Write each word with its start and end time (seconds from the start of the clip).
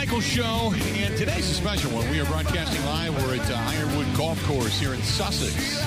Michaels 0.00 0.24
Show, 0.24 0.72
and 0.74 1.14
today's 1.18 1.50
a 1.50 1.52
special 1.52 1.90
one. 1.90 2.08
We 2.08 2.18
are 2.20 2.24
broadcasting 2.24 2.82
live. 2.86 3.22
We're 3.22 3.34
at 3.34 3.50
uh, 3.50 3.54
Ironwood 3.54 4.06
Golf 4.16 4.42
Course 4.46 4.80
here 4.80 4.94
in 4.94 5.02
Sussex. 5.02 5.84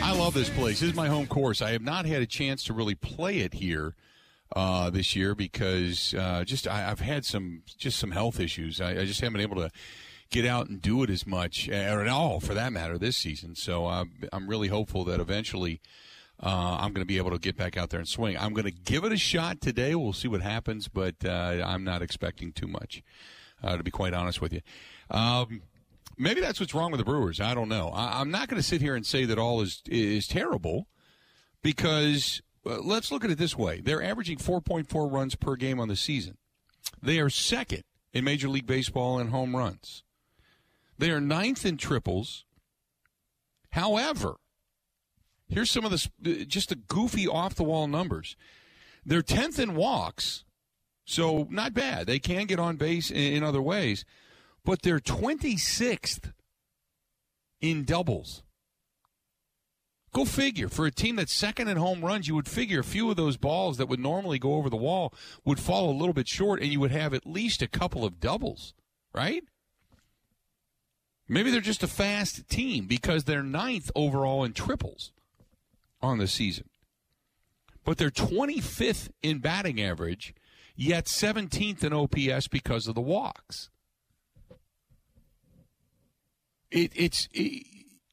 I 0.00 0.12
love 0.12 0.32
this 0.32 0.48
place. 0.48 0.78
This 0.78 0.90
is 0.90 0.94
my 0.94 1.08
home 1.08 1.26
course. 1.26 1.60
I 1.60 1.72
have 1.72 1.82
not 1.82 2.06
had 2.06 2.22
a 2.22 2.26
chance 2.26 2.62
to 2.64 2.72
really 2.72 2.94
play 2.94 3.40
it 3.40 3.54
here 3.54 3.96
uh, 4.54 4.90
this 4.90 5.16
year 5.16 5.34
because 5.34 6.14
uh, 6.14 6.44
just 6.44 6.68
I, 6.68 6.82
have 6.82 7.00
had 7.00 7.24
some 7.24 7.62
just 7.66 7.98
some 7.98 8.12
health 8.12 8.38
issues. 8.38 8.80
I, 8.80 8.90
I, 8.90 9.04
just 9.04 9.20
haven't 9.20 9.32
been 9.32 9.42
able 9.42 9.56
to 9.56 9.70
get 10.30 10.46
out 10.46 10.68
and 10.68 10.80
do 10.80 11.02
it 11.02 11.10
as 11.10 11.26
much, 11.26 11.68
or 11.68 12.00
at 12.00 12.06
all 12.08 12.38
for 12.38 12.54
that 12.54 12.72
matter, 12.72 12.96
this 12.96 13.16
season. 13.16 13.56
So 13.56 13.86
uh, 13.86 14.04
I'm 14.32 14.48
really 14.48 14.68
hopeful 14.68 15.02
that 15.06 15.18
eventually 15.18 15.80
uh, 16.40 16.78
I'm 16.80 16.92
going 16.92 17.02
to 17.02 17.06
be 17.06 17.18
able 17.18 17.32
to 17.32 17.38
get 17.38 17.56
back 17.56 17.76
out 17.76 17.90
there 17.90 17.98
and 17.98 18.08
swing. 18.08 18.38
I'm 18.38 18.52
going 18.52 18.66
to 18.66 18.70
give 18.70 19.02
it 19.02 19.10
a 19.10 19.16
shot 19.16 19.60
today. 19.60 19.96
We'll 19.96 20.12
see 20.12 20.28
what 20.28 20.42
happens, 20.42 20.86
but 20.86 21.16
uh, 21.24 21.62
I'm 21.66 21.82
not 21.82 22.02
expecting 22.02 22.52
too 22.52 22.68
much, 22.68 23.02
uh, 23.62 23.76
to 23.76 23.82
be 23.82 23.90
quite 23.90 24.14
honest 24.14 24.40
with 24.40 24.52
you. 24.52 24.60
Um, 25.10 25.62
maybe 26.16 26.40
that's 26.40 26.60
what's 26.60 26.74
wrong 26.74 26.90
with 26.90 26.98
the 26.98 27.04
Brewers. 27.04 27.40
I 27.40 27.54
don't 27.54 27.68
know. 27.68 27.88
I, 27.88 28.20
am 28.20 28.30
not 28.30 28.48
going 28.48 28.60
to 28.60 28.66
sit 28.66 28.80
here 28.80 28.94
and 28.94 29.04
say 29.04 29.24
that 29.24 29.38
all 29.38 29.60
is 29.60 29.82
is 29.86 30.26
terrible, 30.26 30.88
because 31.62 32.42
uh, 32.66 32.78
let's 32.80 33.10
look 33.10 33.24
at 33.24 33.30
it 33.30 33.38
this 33.38 33.56
way: 33.56 33.80
they're 33.80 34.02
averaging 34.02 34.38
4.4 34.38 35.10
runs 35.10 35.34
per 35.34 35.56
game 35.56 35.80
on 35.80 35.88
the 35.88 35.96
season. 35.96 36.36
They 37.02 37.18
are 37.20 37.30
second 37.30 37.84
in 38.12 38.24
Major 38.24 38.48
League 38.48 38.66
Baseball 38.66 39.18
in 39.18 39.28
home 39.28 39.54
runs. 39.54 40.02
They 40.98 41.10
are 41.10 41.20
ninth 41.20 41.64
in 41.64 41.76
triples. 41.76 42.44
However, 43.70 44.36
Here's 45.48 45.70
some 45.70 45.84
of 45.84 45.90
the 45.90 46.44
just 46.44 46.68
the 46.68 46.74
goofy 46.74 47.26
off 47.26 47.54
the 47.54 47.64
wall 47.64 47.88
numbers. 47.88 48.36
They're 49.04 49.22
10th 49.22 49.58
in 49.58 49.74
walks, 49.74 50.44
so 51.08 51.48
not 51.50 51.72
bad. 51.72 52.06
They 52.06 52.18
can 52.18 52.44
get 52.44 52.58
on 52.58 52.76
base 52.76 53.10
in, 53.10 53.42
other 53.42 53.62
ways, 53.62 54.04
but 54.62 54.82
they're 54.82 54.98
26th 54.98 56.32
in 57.62 57.84
doubles. 57.84 58.42
Go 60.12 60.26
figure. 60.26 60.68
For 60.68 60.84
a 60.84 60.90
team 60.90 61.16
that's 61.16 61.32
second 61.32 61.68
in 61.68 61.78
home 61.78 62.04
runs, 62.04 62.28
you 62.28 62.34
would 62.34 62.46
figure 62.46 62.80
a 62.80 62.84
few 62.84 63.10
of 63.10 63.16
those 63.16 63.38
balls 63.38 63.78
that 63.78 63.88
would 63.88 64.00
normally 64.00 64.38
go 64.38 64.54
over 64.54 64.68
the 64.68 64.76
wall 64.76 65.14
would 65.46 65.58
fall 65.58 65.90
a 65.90 65.96
little 65.98 66.12
bit 66.12 66.28
short, 66.28 66.60
and 66.60 66.70
you 66.70 66.80
would 66.80 66.90
have 66.90 67.14
at 67.14 67.26
least 67.26 67.62
a 67.62 67.68
couple 67.68 68.04
of 68.04 68.20
doubles, 68.20 68.74
right? 69.14 69.44
Maybe 71.26 71.50
they're 71.50 71.60
just 71.62 71.82
a 71.82 71.88
fast 71.88 72.48
team 72.50 72.86
because 72.86 73.24
they're 73.24 73.42
ninth 73.42 73.90
overall 73.94 74.44
in 74.44 74.52
triples 74.52 75.12
on 76.02 76.18
the 76.18 76.26
season. 76.26 76.68
But 77.82 77.96
they're 77.96 78.10
25th 78.10 79.08
in 79.22 79.38
batting 79.38 79.80
average, 79.80 80.34
yet 80.78 81.06
17th 81.06 81.82
in 81.82 81.92
OPS 81.92 82.46
because 82.46 82.86
of 82.86 82.94
the 82.94 83.00
walks. 83.02 83.68
It, 86.70 86.92
it's 86.94 87.28
it, 87.32 87.64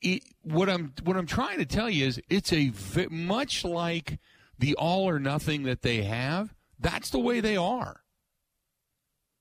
it, 0.01 0.23
what 0.41 0.69
I'm 0.69 0.93
what 1.03 1.15
I'm 1.15 1.27
trying 1.27 1.59
to 1.59 1.65
tell 1.65 1.89
you 1.89 2.05
is 2.05 2.21
it's 2.29 2.51
a 2.51 2.71
much 3.09 3.63
like 3.63 4.19
the 4.57 4.75
all 4.75 5.07
or 5.07 5.19
nothing 5.19 5.63
that 5.63 5.83
they 5.83 6.03
have. 6.03 6.53
That's 6.79 7.09
the 7.09 7.19
way 7.19 7.39
they 7.39 7.55
are. 7.55 8.01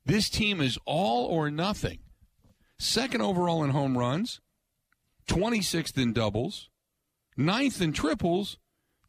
This 0.05 0.29
team 0.29 0.61
is 0.61 0.79
all 0.85 1.27
or 1.27 1.51
nothing. 1.51 2.01
Second 2.79 3.23
overall 3.23 3.65
in 3.65 3.71
home 3.71 3.97
runs, 3.97 4.41
26th 5.29 5.97
in 5.97 6.13
doubles, 6.13 6.69
ninth 7.37 7.81
in 7.81 7.93
triples, 7.93 8.59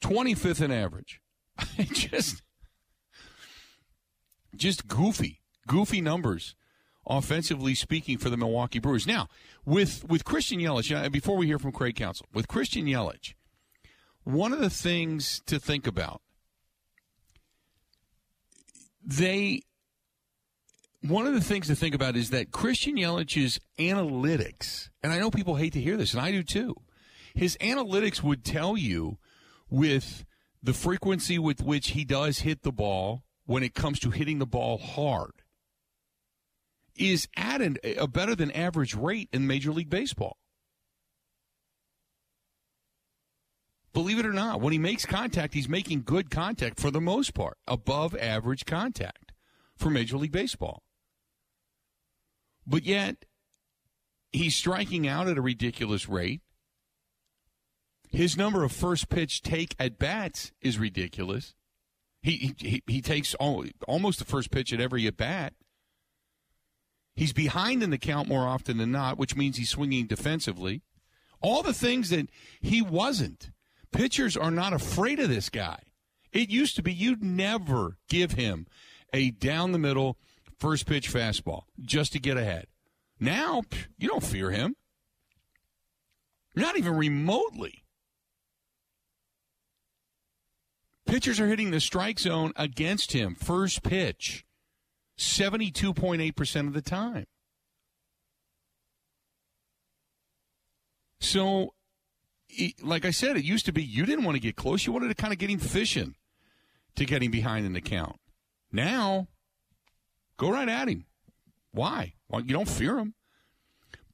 25th 0.01 0.61
in 0.61 0.71
average. 0.71 1.19
I 1.57 1.83
just, 1.83 2.41
just 4.57 4.87
goofy, 4.87 5.41
goofy 5.67 6.01
numbers, 6.01 6.55
offensively 7.07 7.75
speaking, 7.75 8.17
for 8.17 8.29
the 8.29 8.37
Milwaukee 8.37 8.79
Brewers. 8.79 9.07
Now, 9.07 9.27
with 9.65 10.07
with 10.07 10.23
Christian 10.23 10.59
Yelich, 10.59 10.95
uh, 10.95 11.09
before 11.09 11.37
we 11.37 11.47
hear 11.47 11.59
from 11.59 11.71
Craig 11.71 11.95
Counsell, 11.95 12.27
with 12.33 12.47
Christian 12.47 12.85
Yelich, 12.85 13.33
one 14.23 14.53
of 14.53 14.59
the 14.59 14.69
things 14.69 15.41
to 15.45 15.59
think 15.59 15.87
about, 15.87 16.21
they 19.03 19.61
one 21.01 21.27
of 21.27 21.33
the 21.33 21.41
things 21.41 21.67
to 21.67 21.75
think 21.75 21.93
about 21.93 22.15
is 22.15 22.31
that 22.31 22.51
Christian 22.51 22.95
Yelich's 22.95 23.59
analytics, 23.77 24.89
and 25.03 25.13
I 25.13 25.19
know 25.19 25.29
people 25.29 25.55
hate 25.55 25.73
to 25.73 25.81
hear 25.81 25.97
this, 25.97 26.13
and 26.13 26.21
I 26.21 26.31
do 26.31 26.41
too 26.41 26.75
his 27.35 27.57
analytics 27.57 28.23
would 28.23 28.43
tell 28.43 28.77
you 28.77 29.17
with 29.69 30.25
the 30.63 30.73
frequency 30.73 31.37
with 31.37 31.61
which 31.61 31.89
he 31.89 32.05
does 32.05 32.39
hit 32.39 32.63
the 32.63 32.71
ball 32.71 33.23
when 33.45 33.63
it 33.63 33.73
comes 33.73 33.99
to 33.99 34.11
hitting 34.11 34.39
the 34.39 34.45
ball 34.45 34.77
hard 34.77 35.31
is 36.95 37.27
at 37.35 37.61
an, 37.61 37.77
a 37.83 38.07
better 38.07 38.35
than 38.35 38.51
average 38.51 38.95
rate 38.95 39.29
in 39.31 39.45
Major 39.45 39.71
League 39.71 39.89
Baseball. 39.89 40.37
Believe 43.93 44.19
it 44.19 44.25
or 44.25 44.33
not, 44.33 44.59
when 44.59 44.73
he 44.73 44.79
makes 44.79 45.05
contact, 45.05 45.53
he's 45.53 45.69
making 45.69 46.03
good 46.03 46.29
contact 46.29 46.79
for 46.79 46.91
the 46.91 46.99
most 46.99 47.33
part, 47.33 47.57
above 47.65 48.15
average 48.17 48.65
contact 48.65 49.31
for 49.77 49.89
Major 49.89 50.17
League 50.17 50.33
Baseball. 50.33 50.83
But 52.67 52.83
yet, 52.83 53.25
he's 54.33 54.55
striking 54.55 55.07
out 55.07 55.27
at 55.27 55.37
a 55.37 55.41
ridiculous 55.41 56.09
rate. 56.09 56.41
His 58.09 58.35
number 58.35 58.63
of 58.63 58.71
first 58.71 59.07
pitch 59.07 59.41
take 59.41 59.75
at 59.79 59.97
bats 59.99 60.51
is 60.61 60.77
ridiculous. 60.77 61.55
He 62.25 62.55
he, 62.57 62.81
he 62.87 63.01
takes 63.01 63.35
almost 63.35 64.17
the 64.17 64.25
first 64.25 64.49
pitch 64.49 64.73
at 64.73 64.81
every 64.81 65.05
at 65.05 65.15
bat. 65.15 65.53
He's 67.15 67.33
behind 67.33 67.83
in 67.83 67.91
the 67.91 67.99
count 67.99 68.27
more 68.27 68.47
often 68.47 68.77
than 68.77 68.91
not, 68.91 69.19
which 69.19 69.35
means 69.35 69.57
he's 69.57 69.69
swinging 69.69 70.07
defensively. 70.07 70.81
All 71.39 71.61
the 71.61 71.71
things 71.71 72.09
that 72.09 72.27
he 72.59 72.81
wasn't. 72.81 73.51
Pitchers 73.91 74.35
are 74.35 74.49
not 74.49 74.73
afraid 74.73 75.19
of 75.19 75.29
this 75.29 75.49
guy. 75.49 75.77
It 76.31 76.49
used 76.49 76.75
to 76.77 76.81
be 76.81 76.91
you'd 76.91 77.23
never 77.23 77.99
give 78.09 78.31
him 78.31 78.65
a 79.13 79.29
down 79.29 79.71
the 79.71 79.77
middle 79.77 80.17
first 80.59 80.87
pitch 80.87 81.13
fastball 81.13 81.65
just 81.79 82.11
to 82.13 82.19
get 82.19 82.37
ahead. 82.37 82.65
Now, 83.19 83.61
you 83.99 84.07
don't 84.07 84.23
fear 84.23 84.49
him. 84.49 84.75
Not 86.55 86.75
even 86.75 86.95
remotely. 86.95 87.84
Pitchers 91.15 91.39
are 91.39 91.47
hitting 91.47 91.71
the 91.71 91.79
strike 91.79 92.19
zone 92.19 92.51
against 92.57 93.13
him 93.13 93.35
first 93.35 93.83
pitch 93.83 94.45
72.8% 95.17 96.67
of 96.67 96.73
the 96.73 96.81
time. 96.81 97.25
So, 101.21 101.73
like 102.83 103.05
I 103.05 103.11
said, 103.11 103.37
it 103.37 103.45
used 103.45 103.65
to 103.65 103.71
be 103.71 103.81
you 103.81 104.05
didn't 104.05 104.25
want 104.25 104.35
to 104.35 104.41
get 104.41 104.57
close. 104.57 104.85
You 104.85 104.91
wanted 104.91 105.07
to 105.07 105.15
kind 105.15 105.31
of 105.31 105.39
get 105.39 105.49
him 105.49 105.59
fishing 105.59 106.15
to 106.97 107.05
get 107.05 107.23
him 107.23 107.31
behind 107.31 107.65
in 107.65 107.71
the 107.71 107.79
count. 107.79 108.17
Now, 108.73 109.29
go 110.35 110.51
right 110.51 110.67
at 110.67 110.89
him. 110.89 111.05
Why? 111.71 112.15
Well, 112.27 112.41
you 112.41 112.51
don't 112.51 112.67
fear 112.67 112.99
him. 112.99 113.13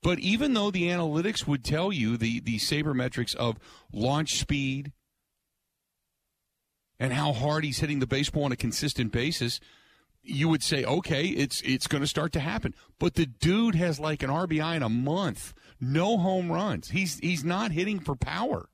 But 0.03 0.19
even 0.19 0.53
though 0.53 0.69
the 0.69 0.89
analytics 0.89 1.47
would 1.47 1.65
tell 1.65 1.91
you 1.91 2.15
the, 2.15 2.41
the 2.41 2.59
sabermetrics 2.59 3.33
of 3.33 3.57
launch 3.91 4.37
speed, 4.37 4.91
and 7.01 7.13
how 7.13 7.33
hard 7.33 7.63
he's 7.63 7.79
hitting 7.79 7.97
the 7.97 8.05
baseball 8.05 8.43
on 8.43 8.51
a 8.51 8.55
consistent 8.55 9.11
basis, 9.11 9.59
you 10.21 10.47
would 10.47 10.61
say, 10.61 10.85
okay, 10.85 11.25
it's 11.25 11.59
it's 11.61 11.87
going 11.87 12.03
to 12.03 12.07
start 12.07 12.31
to 12.33 12.39
happen. 12.39 12.75
But 12.99 13.15
the 13.15 13.25
dude 13.25 13.73
has 13.73 13.99
like 13.99 14.21
an 14.21 14.29
RBI 14.29 14.75
in 14.75 14.83
a 14.83 14.87
month, 14.87 15.55
no 15.79 16.19
home 16.19 16.51
runs. 16.51 16.91
He's 16.91 17.17
he's 17.17 17.43
not 17.43 17.71
hitting 17.71 17.99
for 17.99 18.15
power. 18.15 18.69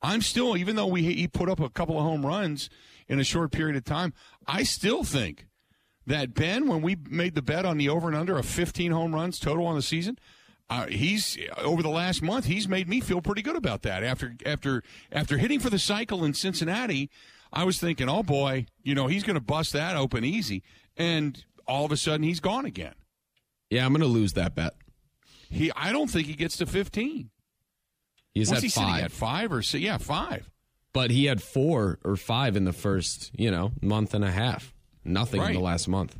I'm 0.00 0.22
still, 0.22 0.56
even 0.56 0.76
though 0.76 0.86
we 0.86 1.02
he 1.02 1.28
put 1.28 1.50
up 1.50 1.60
a 1.60 1.68
couple 1.68 1.98
of 1.98 2.02
home 2.02 2.24
runs 2.24 2.70
in 3.06 3.20
a 3.20 3.24
short 3.24 3.52
period 3.52 3.76
of 3.76 3.84
time, 3.84 4.14
I 4.46 4.62
still 4.62 5.04
think 5.04 5.48
that 6.06 6.32
Ben, 6.32 6.66
when 6.66 6.80
we 6.80 6.96
made 7.10 7.34
the 7.34 7.42
bet 7.42 7.66
on 7.66 7.76
the 7.76 7.90
over 7.90 8.08
and 8.08 8.16
under 8.16 8.38
of 8.38 8.46
15 8.46 8.90
home 8.90 9.14
runs 9.14 9.38
total 9.38 9.66
on 9.66 9.76
the 9.76 9.82
season, 9.82 10.18
uh, 10.70 10.86
he's 10.86 11.36
over 11.58 11.82
the 11.82 11.90
last 11.90 12.22
month 12.22 12.44
he's 12.46 12.68
made 12.68 12.88
me 12.88 13.00
feel 13.00 13.20
pretty 13.20 13.42
good 13.42 13.56
about 13.56 13.82
that. 13.82 14.04
After 14.04 14.36
after 14.46 14.82
after 15.10 15.36
hitting 15.36 15.58
for 15.58 15.68
the 15.68 15.80
cycle 15.80 16.24
in 16.24 16.32
Cincinnati 16.32 17.10
I 17.52 17.64
was 17.64 17.78
thinking 17.78 18.08
oh 18.08 18.22
boy 18.22 18.66
you 18.82 18.94
know 18.94 19.08
he's 19.08 19.24
going 19.24 19.34
to 19.34 19.40
bust 19.40 19.72
that 19.72 19.96
open 19.96 20.24
easy. 20.24 20.62
And 20.96 21.44
all 21.66 21.84
of 21.84 21.92
a 21.92 21.96
sudden 21.96 22.22
he's 22.22 22.40
gone 22.40 22.64
again. 22.64 22.94
Yeah 23.68 23.84
I'm 23.84 23.92
going 23.92 24.00
to 24.00 24.06
lose 24.06 24.34
that 24.34 24.54
bet. 24.54 24.74
He 25.50 25.72
I 25.74 25.92
don't 25.92 26.08
think 26.08 26.28
he 26.28 26.34
gets 26.34 26.56
to 26.58 26.66
15 26.66 27.30
he's 28.32 28.48
What's 28.48 28.58
at 28.58 28.62
he 28.62 28.68
five. 28.70 29.04
at 29.04 29.12
five 29.12 29.52
or 29.52 29.62
six? 29.62 29.82
yeah 29.82 29.98
five. 29.98 30.48
But 30.92 31.10
he 31.10 31.24
had 31.24 31.42
four 31.42 31.98
or 32.04 32.16
five 32.16 32.56
in 32.56 32.64
the 32.64 32.72
first 32.72 33.32
you 33.34 33.50
know 33.50 33.72
month 33.82 34.14
and 34.14 34.24
a 34.24 34.30
half. 34.30 34.72
Nothing 35.04 35.40
right. 35.40 35.50
in 35.50 35.54
the 35.56 35.60
last 35.60 35.88
month 35.88 36.16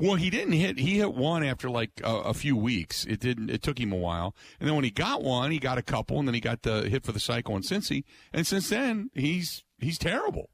well, 0.00 0.14
he 0.16 0.30
didn't 0.30 0.52
hit. 0.52 0.78
He 0.78 0.98
hit 0.98 1.14
one 1.14 1.42
after 1.44 1.68
like 1.68 1.90
a, 2.02 2.16
a, 2.16 2.34
few 2.34 2.56
weeks. 2.56 3.04
It 3.04 3.20
didn't. 3.20 3.50
It 3.50 3.62
took 3.62 3.78
him 3.78 3.92
a 3.92 3.96
while, 3.96 4.34
and 4.58 4.68
then 4.68 4.74
when 4.74 4.84
he 4.84 4.90
got 4.90 5.22
one, 5.22 5.50
he 5.50 5.58
got 5.58 5.78
a 5.78 5.82
couple, 5.82 6.18
and 6.18 6.26
then 6.26 6.34
he 6.34 6.40
got 6.40 6.62
the 6.62 6.88
hit 6.88 7.04
for 7.04 7.12
the 7.12 7.20
cycle 7.20 7.54
in 7.56 7.62
Cincy. 7.62 8.04
And 8.32 8.46
since 8.46 8.68
then, 8.70 9.10
he's 9.14 9.64
he's 9.78 9.98
terrible. 9.98 10.50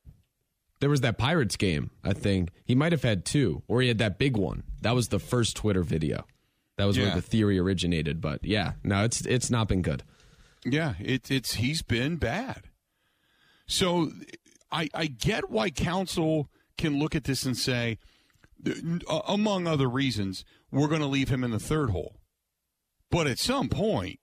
There 0.81 0.91
was 0.91 1.01
that 1.01 1.17
Pirates 1.17 1.57
game, 1.57 1.91
I 2.05 2.13
think. 2.13 2.51
He 2.65 2.75
might 2.75 2.93
have 2.93 3.03
had 3.03 3.25
two, 3.25 3.63
or 3.67 3.81
he 3.81 3.89
had 3.89 3.99
that 3.99 4.19
big 4.19 4.37
one. 4.37 4.63
That 4.83 4.95
was 4.95 5.09
the 5.09 5.19
first 5.19 5.57
Twitter 5.57 5.83
video. 5.83 6.27
That 6.77 6.85
was 6.85 6.97
Yeah. 6.99 7.05
where 7.05 7.15
the 7.15 7.23
theory 7.23 7.59
originated. 7.59 8.21
But 8.21 8.45
yeah, 8.45 8.73
no, 8.85 9.05
it's 9.05 9.23
it's 9.23 9.51
not 9.51 9.69
been 9.69 9.83
good. 9.83 10.03
Yeah, 10.65 10.95
it, 11.01 11.31
it's 11.31 11.55
he's 11.55 11.83
been 11.83 12.17
bad. 12.17 12.65
So 13.67 14.13
I 14.71 14.89
I 14.93 15.07
get 15.07 15.51
why 15.51 15.71
Counsell 15.71 16.49
can 16.77 16.99
look 16.99 17.15
at 17.15 17.25
this 17.25 17.45
and 17.45 17.57
say, 17.57 17.99
among 19.27 19.67
other 19.67 19.89
reasons, 19.89 20.45
we're 20.71 20.89
going 20.89 21.01
to 21.01 21.07
leave 21.07 21.29
him 21.29 21.45
in 21.45 21.51
the 21.51 21.59
third 21.59 21.91
hole. 21.91 22.17
But 23.11 23.27
at 23.27 23.39
some 23.39 23.69
point, 23.69 24.19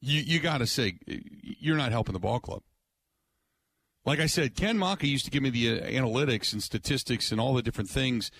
you 0.00 0.20
you 0.20 0.40
got 0.40 0.58
to 0.58 0.66
say 0.66 0.98
you're 1.06 1.76
not 1.76 1.92
helping 1.92 2.12
the 2.12 2.20
ball 2.20 2.40
club. 2.40 2.62
Like 4.04 4.20
I 4.20 4.26
said, 4.26 4.54
Ken 4.54 4.78
Maka 4.78 5.06
used 5.06 5.24
to 5.24 5.30
give 5.30 5.42
me 5.42 5.50
the 5.50 5.80
uh, 5.80 5.86
analytics 5.86 6.52
and 6.52 6.62
statistics 6.62 7.32
and 7.32 7.40
all 7.40 7.54
the 7.54 7.62
different 7.62 7.90
things 7.90 8.30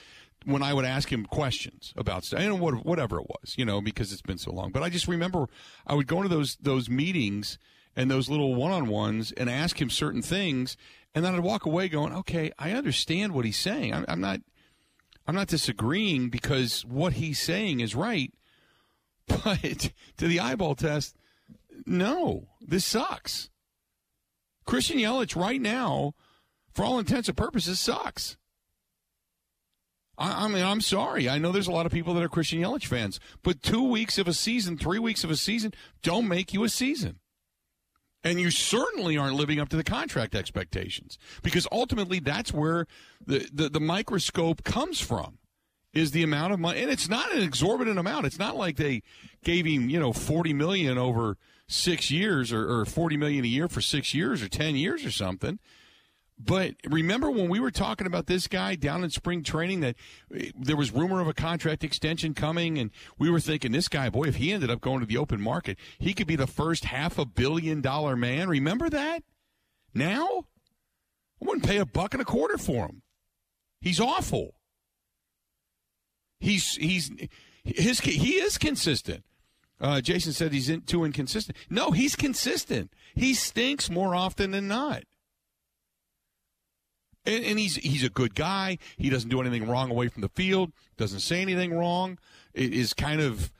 when 0.44 0.62
I 0.62 0.72
would 0.72 0.84
ask 0.84 1.10
him 1.10 1.26
questions 1.26 1.92
about 1.96 2.24
stuff, 2.24 2.40
and 2.40 2.60
what, 2.60 2.86
whatever 2.86 3.18
it 3.18 3.26
was, 3.28 3.54
you 3.56 3.64
know, 3.64 3.80
because 3.80 4.12
it's 4.12 4.22
been 4.22 4.38
so 4.38 4.52
long. 4.52 4.70
But 4.70 4.84
I 4.84 4.90
just 4.90 5.08
remember 5.08 5.48
I 5.86 5.94
would 5.94 6.06
go 6.06 6.18
into 6.18 6.28
those 6.28 6.56
those 6.60 6.88
meetings 6.88 7.58
and 7.96 8.10
those 8.10 8.28
little 8.28 8.54
one 8.54 8.70
on 8.70 8.86
ones 8.86 9.32
and 9.32 9.50
ask 9.50 9.80
him 9.80 9.90
certain 9.90 10.22
things, 10.22 10.76
and 11.16 11.24
then 11.24 11.34
I'd 11.34 11.40
walk 11.40 11.64
away 11.64 11.88
going, 11.88 12.12
"Okay, 12.12 12.52
I 12.58 12.72
understand 12.72 13.32
what 13.32 13.46
he's 13.46 13.56
saying. 13.56 13.94
I'm, 13.94 14.04
I'm 14.06 14.20
not, 14.20 14.40
I'm 15.26 15.34
not 15.34 15.48
disagreeing 15.48 16.28
because 16.28 16.84
what 16.84 17.14
he's 17.14 17.40
saying 17.40 17.80
is 17.80 17.96
right." 17.96 18.32
But 19.44 19.90
to 20.18 20.28
the 20.28 20.38
eyeball 20.38 20.76
test, 20.76 21.16
no, 21.84 22.46
this 22.60 22.84
sucks. 22.84 23.50
Christian 24.66 24.98
Yelich 24.98 25.34
right 25.34 25.60
now, 25.60 26.14
for 26.72 26.84
all 26.84 27.00
intents 27.00 27.28
and 27.28 27.36
purposes, 27.36 27.80
sucks. 27.80 28.36
I, 30.16 30.44
I 30.44 30.48
mean, 30.48 30.62
I'm 30.62 30.80
sorry. 30.80 31.28
I 31.28 31.38
know 31.38 31.50
there's 31.50 31.66
a 31.66 31.72
lot 31.72 31.86
of 31.86 31.92
people 31.92 32.14
that 32.14 32.22
are 32.22 32.28
Christian 32.28 32.60
Yelich 32.60 32.86
fans, 32.86 33.18
but 33.42 33.62
two 33.62 33.82
weeks 33.82 34.16
of 34.16 34.28
a 34.28 34.32
season, 34.32 34.78
three 34.78 35.00
weeks 35.00 35.24
of 35.24 35.30
a 35.30 35.36
season, 35.36 35.74
don't 36.02 36.28
make 36.28 36.52
you 36.52 36.62
a 36.62 36.68
season. 36.68 37.18
And 38.26 38.40
you 38.40 38.50
certainly 38.50 39.16
aren't 39.16 39.36
living 39.36 39.60
up 39.60 39.68
to 39.70 39.76
the 39.76 39.84
contract 39.84 40.34
expectations 40.34 41.18
because 41.42 41.66
ultimately 41.70 42.18
that's 42.18 42.52
where 42.52 42.86
the, 43.24 43.48
the, 43.52 43.68
the 43.68 43.80
microscope 43.80 44.64
comes 44.64 45.00
from 45.00 45.38
is 45.92 46.10
the 46.10 46.22
amount 46.22 46.52
of 46.52 46.60
money. 46.60 46.82
And 46.82 46.90
it's 46.90 47.08
not 47.08 47.32
an 47.32 47.42
exorbitant 47.42 47.98
amount. 47.98 48.26
It's 48.26 48.38
not 48.38 48.56
like 48.56 48.76
they 48.76 49.02
gave 49.44 49.64
him, 49.64 49.88
you 49.88 49.98
know, 49.98 50.12
40 50.12 50.52
million 50.52 50.98
over 50.98 51.38
six 51.68 52.10
years 52.10 52.52
or, 52.52 52.80
or 52.80 52.84
40 52.84 53.16
million 53.16 53.44
a 53.44 53.48
year 53.48 53.68
for 53.68 53.80
six 53.80 54.12
years 54.12 54.42
or 54.42 54.48
10 54.48 54.76
years 54.76 55.04
or 55.04 55.10
something. 55.10 55.58
But 56.38 56.74
remember 56.84 57.30
when 57.30 57.48
we 57.48 57.60
were 57.60 57.70
talking 57.70 58.06
about 58.06 58.26
this 58.26 58.46
guy 58.46 58.74
down 58.74 59.02
in 59.02 59.10
spring 59.10 59.42
training 59.42 59.80
that 59.80 59.96
eh, 60.34 60.50
there 60.54 60.76
was 60.76 60.92
rumor 60.92 61.20
of 61.20 61.28
a 61.28 61.34
contract 61.34 61.82
extension 61.82 62.34
coming, 62.34 62.78
and 62.78 62.90
we 63.18 63.30
were 63.30 63.40
thinking 63.40 63.72
this 63.72 63.88
guy, 63.88 64.10
boy, 64.10 64.24
if 64.24 64.36
he 64.36 64.52
ended 64.52 64.70
up 64.70 64.82
going 64.82 65.00
to 65.00 65.06
the 65.06 65.16
open 65.16 65.40
market, 65.40 65.78
he 65.98 66.12
could 66.12 66.26
be 66.26 66.36
the 66.36 66.46
first 66.46 66.84
half 66.84 67.18
a 67.18 67.24
billion 67.24 67.80
dollar 67.80 68.16
man. 68.16 68.48
Remember 68.48 68.90
that? 68.90 69.22
Now, 69.94 70.44
I 71.40 71.44
wouldn't 71.46 71.66
pay 71.66 71.78
a 71.78 71.86
buck 71.86 72.12
and 72.12 72.20
a 72.20 72.26
quarter 72.26 72.58
for 72.58 72.86
him. 72.86 73.02
He's 73.80 74.00
awful. 74.00 74.56
He's 76.38 76.76
he's 76.76 77.10
his 77.64 78.00
he 78.00 78.32
is 78.32 78.58
consistent. 78.58 79.24
Uh, 79.80 80.00
Jason 80.00 80.32
said 80.32 80.52
he's 80.52 80.68
in, 80.68 80.82
too 80.82 81.04
inconsistent. 81.04 81.56
No, 81.68 81.90
he's 81.90 82.16
consistent. 82.16 82.92
He 83.14 83.34
stinks 83.34 83.90
more 83.90 84.14
often 84.14 84.50
than 84.50 84.68
not. 84.68 85.04
And, 87.26 87.44
and 87.44 87.58
he's 87.58 87.76
he's 87.76 88.04
a 88.04 88.08
good 88.08 88.34
guy. 88.34 88.78
He 88.96 89.10
doesn't 89.10 89.28
do 89.28 89.40
anything 89.40 89.68
wrong 89.68 89.90
away 89.90 90.08
from 90.08 90.22
the 90.22 90.28
field. 90.28 90.72
Doesn't 90.96 91.20
say 91.20 91.42
anything 91.42 91.74
wrong. 91.74 92.18
It 92.54 92.72
is 92.72 92.94
kind 92.94 93.20
of 93.20 93.50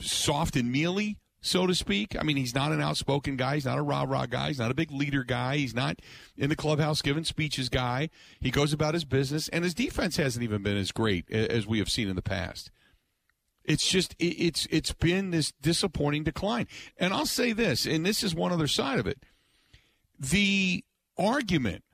soft 0.00 0.56
and 0.56 0.72
mealy, 0.72 1.18
so 1.40 1.66
to 1.66 1.74
speak. 1.74 2.16
I 2.18 2.22
mean, 2.22 2.36
he's 2.36 2.54
not 2.54 2.72
an 2.72 2.80
outspoken 2.80 3.36
guy. 3.36 3.54
He's 3.54 3.64
not 3.64 3.78
a 3.78 3.82
rah 3.82 4.04
rah 4.06 4.26
guy. 4.26 4.48
He's 4.48 4.58
not 4.58 4.70
a 4.70 4.74
big 4.74 4.90
leader 4.90 5.24
guy. 5.24 5.56
He's 5.58 5.74
not 5.74 6.00
in 6.36 6.48
the 6.48 6.56
clubhouse 6.56 7.02
giving 7.02 7.24
speeches 7.24 7.68
guy. 7.68 8.10
He 8.40 8.50
goes 8.50 8.72
about 8.72 8.94
his 8.94 9.04
business, 9.04 9.48
and 9.48 9.64
his 9.64 9.74
defense 9.74 10.16
hasn't 10.16 10.42
even 10.42 10.62
been 10.62 10.76
as 10.76 10.92
great 10.92 11.30
as 11.30 11.66
we 11.66 11.78
have 11.78 11.90
seen 11.90 12.08
in 12.08 12.16
the 12.16 12.22
past. 12.22 12.70
It's 13.64 13.86
just 13.86 14.14
it, 14.18 14.34
it's 14.38 14.66
it's 14.70 14.92
been 14.92 15.30
this 15.30 15.52
disappointing 15.60 16.24
decline. 16.24 16.66
And 16.96 17.12
I'll 17.12 17.26
say 17.26 17.52
this, 17.52 17.86
and 17.86 18.04
this 18.04 18.24
is 18.24 18.34
one 18.34 18.50
other 18.50 18.66
side 18.66 18.98
of 18.98 19.06
it. 19.06 19.22
The 20.18 20.84
argument 21.18 21.84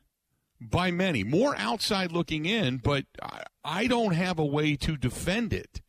by 0.71 0.91
many, 0.91 1.25
more 1.25 1.55
outside 1.57 2.13
looking 2.13 2.47
in, 2.47 2.79
but 2.79 3.07
I, 3.65 3.87
don't 3.87 4.15
have 4.15 4.39
a 4.39 4.45
way 4.45 4.77
to 4.77 4.97
defend 4.97 5.53
it 5.53 5.83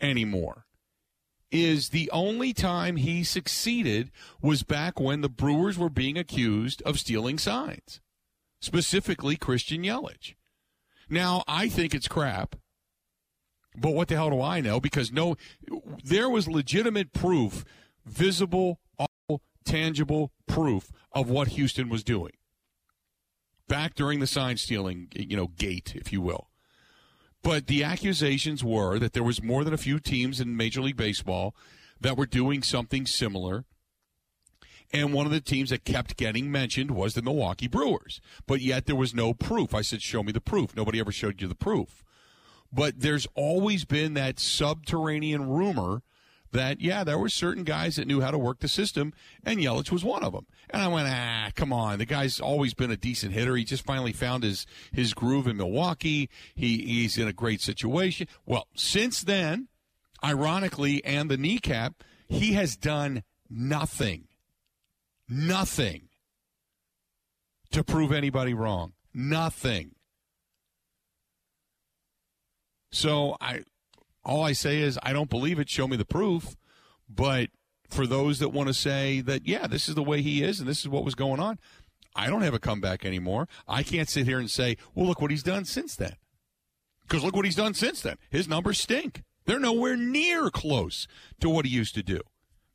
anymore. 0.00 0.66
Is 1.50 1.90
the 1.90 2.10
only 2.10 2.52
time 2.52 2.96
he 2.96 3.22
succeeded 3.22 4.10
was 4.42 4.62
back 4.62 4.98
when 4.98 5.20
the 5.20 5.28
Brewers 5.28 5.78
were 5.78 5.90
being 5.90 6.18
accused 6.18 6.82
of 6.82 6.98
stealing 6.98 7.38
signs, 7.38 8.00
specifically 8.60 9.36
Christian 9.36 9.82
Yelich. 9.82 10.34
Now, 11.08 11.44
I 11.46 11.68
think 11.68 11.94
it's 11.94 12.08
crap, 12.08 12.56
but 13.76 13.94
what 13.94 14.08
the 14.08 14.16
hell 14.16 14.30
do 14.30 14.40
I 14.40 14.60
know? 14.60 14.80
Because 14.80 15.12
no, 15.12 15.36
there 16.02 16.28
was 16.28 16.48
legitimate 16.48 17.12
proof, 17.12 17.64
visible, 18.04 18.80
all 18.98 19.40
tangible 19.64 20.32
proof 20.48 20.90
of 21.12 21.30
what 21.30 21.48
Houston 21.48 21.88
was 21.88 22.02
doing 22.02 22.32
back 23.68 23.94
during 23.94 24.20
the 24.20 24.26
sign 24.26 24.56
stealing, 24.56 25.08
you 25.14 25.36
know, 25.36 25.48
gate, 25.48 25.94
if 25.94 26.12
you 26.12 26.20
will. 26.20 26.48
But 27.42 27.66
the 27.66 27.84
accusations 27.84 28.64
were 28.64 28.98
that 28.98 29.12
there 29.12 29.22
was 29.22 29.42
more 29.42 29.64
than 29.64 29.74
a 29.74 29.78
few 29.78 30.00
teams 30.00 30.40
in 30.40 30.56
Major 30.56 30.80
League 30.80 30.96
Baseball 30.96 31.54
that 32.00 32.16
were 32.16 32.26
doing 32.26 32.62
something 32.62 33.06
similar. 33.06 33.64
And 34.92 35.12
one 35.12 35.26
of 35.26 35.32
the 35.32 35.40
teams 35.40 35.70
that 35.70 35.84
kept 35.84 36.16
getting 36.16 36.50
mentioned 36.50 36.92
was 36.92 37.14
the 37.14 37.22
Milwaukee 37.22 37.68
Brewers. 37.68 38.20
But 38.46 38.60
yet 38.60 38.86
there 38.86 38.96
was 38.96 39.14
no 39.14 39.34
proof. 39.34 39.74
I 39.74 39.82
said, 39.82 40.00
show 40.02 40.22
me 40.22 40.32
the 40.32 40.40
proof. 40.40 40.74
Nobody 40.74 41.00
ever 41.00 41.12
showed 41.12 41.42
you 41.42 41.48
the 41.48 41.54
proof. 41.54 42.02
But 42.72 43.00
there's 43.00 43.26
always 43.34 43.84
been 43.84 44.14
that 44.14 44.40
subterranean 44.40 45.48
rumor 45.48 46.02
that, 46.54 46.80
yeah, 46.80 47.04
there 47.04 47.18
were 47.18 47.28
certain 47.28 47.62
guys 47.62 47.96
that 47.96 48.06
knew 48.06 48.20
how 48.20 48.30
to 48.30 48.38
work 48.38 48.60
the 48.60 48.68
system, 48.68 49.12
and 49.44 49.60
Yelich 49.60 49.92
was 49.92 50.02
one 50.02 50.24
of 50.24 50.32
them. 50.32 50.46
And 50.70 50.82
I 50.82 50.88
went, 50.88 51.08
ah, 51.08 51.50
come 51.54 51.72
on. 51.72 51.98
The 51.98 52.06
guy's 52.06 52.40
always 52.40 52.74
been 52.74 52.90
a 52.90 52.96
decent 52.96 53.32
hitter. 53.32 53.54
He 53.54 53.64
just 53.64 53.84
finally 53.84 54.12
found 54.12 54.42
his, 54.42 54.66
his 54.90 55.14
groove 55.14 55.46
in 55.46 55.56
Milwaukee. 55.56 56.30
He, 56.54 56.78
he's 56.78 57.18
in 57.18 57.28
a 57.28 57.32
great 57.32 57.60
situation. 57.60 58.26
Well, 58.46 58.66
since 58.74 59.20
then, 59.20 59.68
ironically, 60.24 61.04
and 61.04 61.30
the 61.30 61.36
kneecap, 61.36 62.02
he 62.26 62.54
has 62.54 62.76
done 62.76 63.22
nothing, 63.50 64.28
nothing 65.28 66.08
to 67.70 67.84
prove 67.84 68.12
anybody 68.12 68.54
wrong. 68.54 68.94
Nothing. 69.12 69.92
So 72.90 73.36
I, 73.40 73.64
all 74.24 74.42
I 74.42 74.52
say 74.52 74.80
is 74.80 74.98
I 75.02 75.12
don't 75.12 75.30
believe 75.30 75.58
it. 75.58 75.68
Show 75.68 75.86
me 75.88 75.96
the 75.96 76.04
proof. 76.04 76.56
But 77.08 77.50
for 77.88 78.06
those 78.06 78.38
that 78.38 78.48
want 78.48 78.68
to 78.68 78.74
say 78.74 79.20
that, 79.20 79.46
yeah, 79.46 79.66
this 79.66 79.88
is 79.88 79.94
the 79.94 80.02
way 80.02 80.22
he 80.22 80.42
is 80.42 80.60
and 80.60 80.68
this 80.68 80.80
is 80.80 80.88
what 80.88 81.04
was 81.04 81.14
going 81.14 81.40
on, 81.40 81.58
I 82.16 82.28
don't 82.28 82.42
have 82.42 82.54
a 82.54 82.58
comeback 82.58 83.04
anymore. 83.04 83.48
I 83.68 83.82
can't 83.82 84.08
sit 84.08 84.26
here 84.26 84.38
and 84.38 84.50
say, 84.50 84.76
well, 84.94 85.06
look 85.06 85.20
what 85.20 85.30
he's 85.30 85.42
done 85.42 85.64
since 85.64 85.96
then. 85.96 86.16
Because 87.02 87.22
look 87.22 87.36
what 87.36 87.44
he's 87.44 87.56
done 87.56 87.74
since 87.74 88.00
then. 88.00 88.16
His 88.30 88.48
numbers 88.48 88.80
stink. 88.80 89.22
They're 89.46 89.60
nowhere 89.60 89.96
near 89.96 90.48
close 90.48 91.06
to 91.40 91.50
what 91.50 91.66
he 91.66 91.70
used 91.70 91.94
to 91.96 92.02
do. 92.02 92.20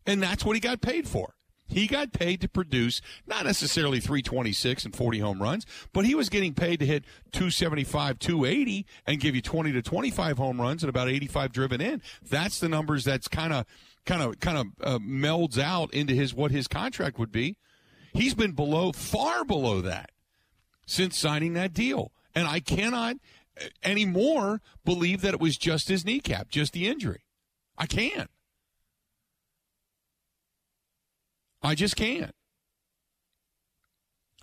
And 0.06 0.22
that's 0.22 0.46
what 0.46 0.56
he 0.56 0.60
got 0.60 0.82
paid 0.82 1.08
for. 1.08 1.34
He 1.70 1.86
got 1.88 2.12
paid 2.12 2.42
to 2.42 2.50
produce 2.50 3.00
not 3.28 3.46
necessarily 3.46 4.00
326 4.00 4.86
and 4.86 4.96
40 4.96 5.20
home 5.20 5.42
runs, 5.42 5.66
but 5.94 6.04
he 6.04 6.16
was 6.16 6.28
getting 6.28 6.54
paid 6.54 6.80
to 6.80 6.86
hit 6.86 7.06
275, 7.32 8.18
280 8.18 8.86
and 9.06 9.20
give 9.20 9.36
you 9.36 9.42
20 9.42 9.72
to 9.74 9.82
25 9.82 10.38
home 10.38 10.60
runs 10.60 10.84
and 10.84 10.90
about 10.90 11.10
85 11.10 11.52
driven 11.52 11.80
in. 11.80 12.02
That's 12.28 12.60
the 12.60 12.68
numbers 12.68 13.06
that's 13.06 13.28
kind 13.28 13.54
of 13.54 13.66
kind 14.06 14.24
of 14.24 14.40
kind 14.40 14.58
of 14.58 14.66
uh, 14.82 15.00
melds 15.00 15.60
out 15.60 15.94
into 15.94 16.14
his 16.14 16.34
what 16.34 16.52
his 16.52 16.68
contract 16.68 17.20
would 17.20 17.32
be. 17.32 17.58
He's 18.14 18.34
been 18.34 18.54
below 18.54 18.92
far 18.92 19.46
below 19.46 19.82
that 19.82 20.10
since 20.88 21.18
signing 21.18 21.54
that 21.54 21.74
deal. 21.74 22.12
And 22.34 22.48
I 22.48 22.60
cannot 22.60 23.18
uh, 23.62 23.66
anymore 23.84 24.62
believe 24.84 25.22
that 25.22 25.36
it 25.36 25.40
was 25.40 25.56
just 25.56 25.88
his 25.88 26.04
kneecap, 26.04 26.50
just 26.50 26.74
the 26.74 26.88
injury. 26.88 27.22
I 27.78 27.86
can't. 27.86 28.32
I 31.62 31.76
just 31.76 31.96
can't. 31.96 32.32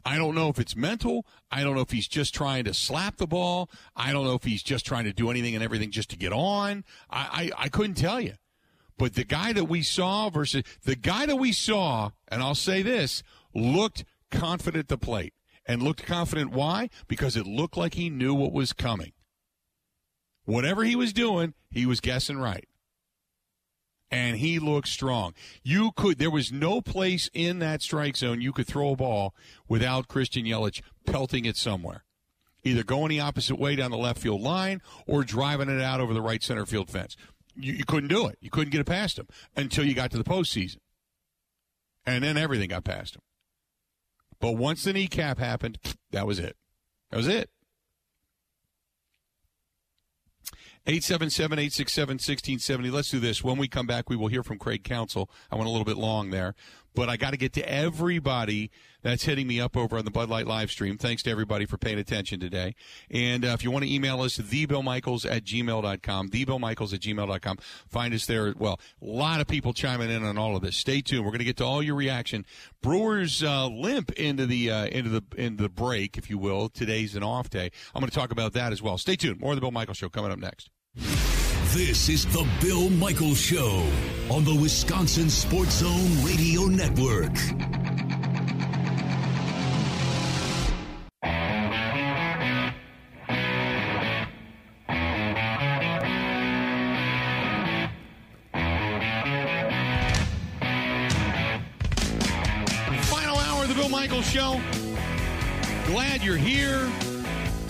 I 0.05 0.19
don't 0.19 0.35
know 0.37 0.49
if 0.49 0.61
it's 0.61 0.77
mental. 0.77 1.27
I 1.51 1.65
don't 1.65 1.75
know 1.75 1.81
if 1.81 1.91
he's 1.91 2.07
just 2.07 2.33
trying 2.33 2.65
to 2.65 2.75
slap 2.75 3.17
the 3.17 3.27
ball. 3.27 3.69
I 3.97 4.13
don't 4.13 4.25
know 4.25 4.35
if 4.35 4.45
he's 4.45 4.63
just 4.63 4.87
trying 4.87 5.05
to 5.05 5.13
do 5.13 5.31
anything 5.31 5.55
and 5.55 5.65
everything 5.65 5.91
just 5.91 6.11
to 6.11 6.17
get 6.17 6.33
on. 6.33 6.85
I, 7.11 7.51
I, 7.59 7.65
I 7.65 7.69
couldn't 7.69 7.97
tell 7.97 8.21
you. 8.21 8.35
But 8.99 9.15
the 9.15 9.25
guy 9.25 9.53
that 9.53 9.65
we 9.65 9.83
saw 9.83 10.31
versus 10.31 10.63
the 10.85 10.95
guy 10.95 11.27
that 11.27 11.37
we 11.37 11.53
saw, 11.53 12.11
and 12.29 12.41
I'll 12.43 12.55
say 12.55 12.83
this, 12.83 13.23
looked 13.53 14.05
confident 14.31 14.83
at 14.85 14.89
the 14.89 14.97
plate. 14.99 15.35
and 15.67 15.83
looked 15.83 16.05
confident. 16.07 16.53
Why? 16.53 16.89
Because 17.09 17.37
it 17.37 17.47
looked 17.47 17.77
like 17.77 17.95
he 17.95 18.09
knew 18.09 18.35
what 18.35 18.53
was 18.53 18.73
coming. 18.73 19.13
Whatever 20.45 20.85
he 20.85 20.95
was 20.95 21.13
doing, 21.13 21.55
he 21.71 21.87
was 21.87 22.01
guessing 22.01 22.39
right. 22.39 22.69
And 24.11 24.37
he 24.37 24.59
looked 24.59 24.89
strong. 24.89 25.35
You 25.65 25.91
could, 25.97 26.19
there 26.19 26.31
was 26.31 26.53
no 26.53 26.81
place 26.81 27.29
in 27.35 27.59
that 27.59 27.83
strike 27.83 28.17
zone 28.17 28.41
you 28.41 28.53
could 28.53 28.67
throw 28.67 28.91
a 28.91 28.97
ball 28.97 29.35
without 29.69 30.07
Christian 30.07 30.45
Yelich 30.45 30.81
pelting 31.07 31.45
it 31.45 31.57
somewhere. 31.57 32.05
Either 32.63 32.85
going 32.85 33.11
the 33.11 33.21
opposite 33.21 33.57
way 33.57 33.77
down 33.77 33.91
the 33.91 33.97
left 33.97 34.21
field 34.21 34.41
line 34.41 34.81
or 35.07 35.25
driving 35.25 35.69
it 35.69 35.81
out 35.81 36.01
over 36.01 36.15
the 36.15 36.23
right 36.23 36.43
center 36.43 36.67
field 36.67 36.89
fence. 36.89 37.17
You, 37.55 37.73
you 37.73 37.85
couldn't 37.85 38.09
do 38.09 38.27
it. 38.27 38.39
You 38.41 38.51
couldn't 38.51 38.71
get 38.71 38.81
it 38.81 38.87
past 38.87 39.19
him 39.19 39.27
until 39.57 39.85
you 39.85 39.95
got 39.95 40.11
to 40.13 40.19
the 40.19 40.25
postseason. 40.25 40.79
And 42.05 42.23
then 42.23 42.37
everything 42.37 42.69
got 42.69 42.85
past 42.85 43.17
him. 43.17 43.23
But 44.39 44.53
once 44.53 44.85
the 44.85 44.93
kneecap 44.93 45.39
happened, 45.39 45.79
that 46.13 46.27
was 46.27 46.39
it. 46.39 46.57
That 47.11 47.17
was 47.17 47.29
it. 47.29 47.51
877 50.87 51.59
867 51.59 52.15
1670. 52.15 52.91
Let's 52.91 53.11
do 53.11 53.19
this. 53.19 53.43
When 53.43 53.59
we 53.59 53.67
come 53.67 53.87
back, 53.87 54.09
we 54.09 54.17
will 54.17 54.29
hear 54.29 54.43
from 54.43 54.59
Craig 54.59 54.85
Counsell. 54.85 55.29
I 55.51 55.57
went 55.57 55.67
a 55.67 55.71
little 55.71 55.85
bit 55.85 55.97
long 55.97 56.31
there, 56.31 56.55
but 56.95 57.09
I 57.09 57.17
got 57.17 57.31
to 57.31 57.37
get 57.37 57.53
to 57.55 57.69
everybody 57.69 58.71
that's 59.03 59.25
hitting 59.25 59.47
me 59.47 59.61
up 59.61 59.77
over 59.77 59.99
on 59.99 60.05
the 60.05 60.11
Bud 60.11 60.29
Light 60.29 60.47
live 60.47 60.71
stream. 60.71 60.97
Thanks 60.97 61.23
to 61.25 61.31
everybody 61.31 61.67
for 61.67 61.77
paying 61.77 61.99
attention 61.99 62.41
today. 62.41 62.75
And 63.11 63.45
uh, 63.45 63.49
if 63.49 63.65
you 63.65 63.71
want 63.71 63.85
to 63.85 63.93
email 63.93 64.21
us, 64.21 64.39
thebillmichaels 64.39 65.31
at 65.31 65.45
gmail.com, 65.45 66.29
thebillmichaels 66.31 66.95
at 66.95 67.01
gmail.com. 67.01 67.59
Find 67.89 68.15
us 68.15 68.27
there. 68.27 68.55
Well, 68.57 68.81
a 69.03 69.05
lot 69.05 69.41
of 69.41 69.47
people 69.47 69.73
chiming 69.73 70.11
in 70.11 70.25
on 70.25 70.39
all 70.39 70.57
of 70.57 70.63
this. 70.63 70.77
Stay 70.77 71.01
tuned. 71.01 71.25
We're 71.25 71.31
going 71.31 71.41
to 71.41 71.45
get 71.45 71.57
to 71.59 71.65
all 71.65 71.83
your 71.83 71.97
reaction. 71.97 72.47
Brewers 72.81 73.43
uh, 73.43 73.67
limp 73.67 74.13
into 74.13 74.47
the 74.47 74.71
uh, 74.71 74.87
into 74.87 75.11
the 75.11 75.23
into 75.37 75.65
the 75.65 75.69
break, 75.69 76.17
if 76.17 76.31
you 76.31 76.39
will. 76.39 76.69
Today's 76.69 77.17
an 77.17 77.23
off 77.23 77.51
day. 77.51 77.71
I'm 77.95 78.01
going 78.01 78.11
to 78.11 78.17
talk 78.17 78.31
about 78.31 78.53
that 78.53 78.73
as 78.73 78.83
well. 78.83 78.99
Stay 78.99 79.17
tuned. 79.17 79.41
More 79.41 79.53
of 79.53 79.57
the 79.57 79.61
Bill 79.61 79.73
Michaels 79.73 79.99
Show 79.99 80.09
coming 80.09 80.33
up 80.33 80.39
next. 80.39 80.71
This 80.97 82.09
is 82.09 82.25
the 82.27 82.47
Bill 82.63 82.89
Michaels 82.89 83.39
Show 83.39 83.87
on 84.31 84.45
the 84.45 84.55
Wisconsin 84.55 85.29
Sports 85.29 85.81
Zone 85.81 86.25
Radio 86.25 86.63
Network. 86.63 87.37
Final 103.03 103.37
hour 103.37 103.63
of 103.65 103.69
the 103.69 103.75
Bill 103.75 103.91
Michaels 103.91 104.29
Show. 104.31 104.61
Glad 105.87 106.23
you're 106.23 106.37
here. 106.37 106.91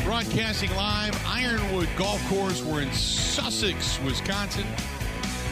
Broadcasting 0.05 0.71
live, 0.77 1.21
Ironwood 1.27 1.89
Golf 1.97 2.25
Course. 2.29 2.63
We're 2.63 2.83
in 2.83 2.93
Sussex, 3.37 4.01
Wisconsin. 4.01 4.65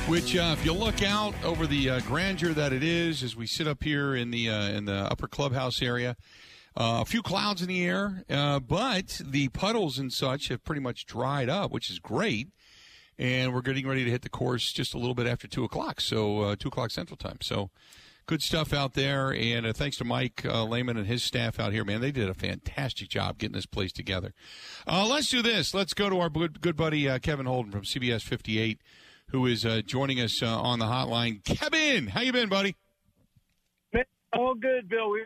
Which, 0.08 0.34
uh, 0.34 0.56
if 0.58 0.64
you 0.64 0.72
look 0.72 1.02
out 1.02 1.34
over 1.44 1.66
the 1.66 1.90
uh, 1.90 2.00
grandeur 2.00 2.54
that 2.54 2.72
it 2.72 2.82
is, 2.82 3.22
as 3.22 3.36
we 3.36 3.46
sit 3.46 3.68
up 3.68 3.82
here 3.82 4.14
in 4.14 4.30
the 4.30 4.48
uh, 4.48 4.68
in 4.68 4.86
the 4.86 4.94
upper 4.94 5.28
clubhouse 5.28 5.82
area, 5.82 6.16
uh, 6.78 7.00
a 7.02 7.04
few 7.04 7.20
clouds 7.20 7.60
in 7.60 7.68
the 7.68 7.84
air, 7.84 8.24
uh, 8.30 8.58
but 8.58 9.20
the 9.22 9.48
puddles 9.48 9.98
and 9.98 10.10
such 10.10 10.48
have 10.48 10.64
pretty 10.64 10.80
much 10.80 11.04
dried 11.04 11.50
up, 11.50 11.70
which 11.72 11.90
is 11.90 11.98
great. 11.98 12.48
And 13.18 13.52
we're 13.52 13.60
getting 13.60 13.86
ready 13.86 14.02
to 14.04 14.10
hit 14.10 14.22
the 14.22 14.30
course 14.30 14.72
just 14.72 14.94
a 14.94 14.98
little 14.98 15.14
bit 15.14 15.26
after 15.26 15.46
two 15.46 15.62
o'clock, 15.62 16.00
so 16.00 16.40
uh, 16.40 16.56
two 16.58 16.68
o'clock 16.68 16.90
Central 16.90 17.18
Time. 17.18 17.36
So 17.42 17.68
good 18.26 18.42
stuff 18.42 18.72
out 18.72 18.94
there. 18.94 19.32
And 19.32 19.66
uh, 19.66 19.72
thanks 19.72 19.96
to 19.98 20.04
Mike 20.04 20.44
uh, 20.44 20.64
Lehman 20.64 20.96
and 20.96 21.06
his 21.06 21.22
staff 21.22 21.60
out 21.60 21.72
here, 21.72 21.84
man. 21.84 22.00
They 22.00 22.12
did 22.12 22.28
a 22.28 22.34
fantastic 22.34 23.08
job 23.08 23.38
getting 23.38 23.54
this 23.54 23.66
place 23.66 23.92
together. 23.92 24.32
Uh, 24.86 25.06
let's 25.06 25.28
do 25.28 25.42
this. 25.42 25.74
Let's 25.74 25.94
go 25.94 26.08
to 26.08 26.18
our 26.20 26.30
good, 26.30 26.60
good 26.60 26.76
buddy 26.76 27.08
uh, 27.08 27.18
Kevin 27.18 27.46
Holden 27.46 27.72
from 27.72 27.82
CBS 27.82 28.22
58, 28.22 28.80
who 29.30 29.46
is 29.46 29.64
uh, 29.64 29.82
joining 29.84 30.20
us 30.20 30.42
uh, 30.42 30.46
on 30.46 30.78
the 30.78 30.86
hotline. 30.86 31.44
Kevin, 31.44 32.08
how 32.08 32.20
you 32.20 32.32
been, 32.32 32.48
buddy? 32.48 32.76
All 34.32 34.56
good, 34.56 34.88
Bill. 34.88 35.10
We 35.12 35.22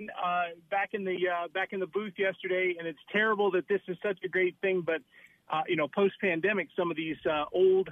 uh, 0.00 0.42
back 0.68 0.94
in 0.94 1.04
the 1.04 1.16
uh, 1.28 1.46
back 1.54 1.72
in 1.72 1.78
the 1.78 1.86
booth 1.86 2.14
yesterday, 2.18 2.74
and 2.76 2.88
it's 2.88 2.98
terrible 3.12 3.52
that 3.52 3.68
this 3.68 3.80
is 3.86 3.96
such 4.02 4.18
a 4.24 4.28
great 4.28 4.56
thing. 4.60 4.82
But 4.84 5.00
uh, 5.48 5.62
you 5.68 5.76
know, 5.76 5.86
post 5.86 6.14
pandemic, 6.20 6.70
some 6.76 6.90
of 6.90 6.96
these 6.96 7.18
old 7.52 7.88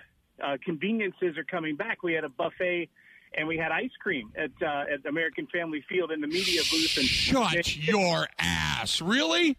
conveniences 0.64 1.38
are 1.38 1.44
coming 1.44 1.76
back. 1.76 2.02
We 2.02 2.14
had 2.14 2.24
a 2.24 2.28
buffet 2.28 2.88
and 3.36 3.46
we 3.46 3.56
had 3.56 3.72
ice 3.72 3.90
cream 4.00 4.30
at 4.36 4.50
uh, 4.62 4.84
at 4.92 5.06
American 5.06 5.46
Family 5.52 5.84
Field 5.88 6.10
in 6.10 6.20
the 6.20 6.26
media 6.26 6.60
booth. 6.70 6.96
And 6.96 7.06
Shut 7.06 7.76
your 7.76 8.28
ass! 8.38 9.00
Really? 9.00 9.56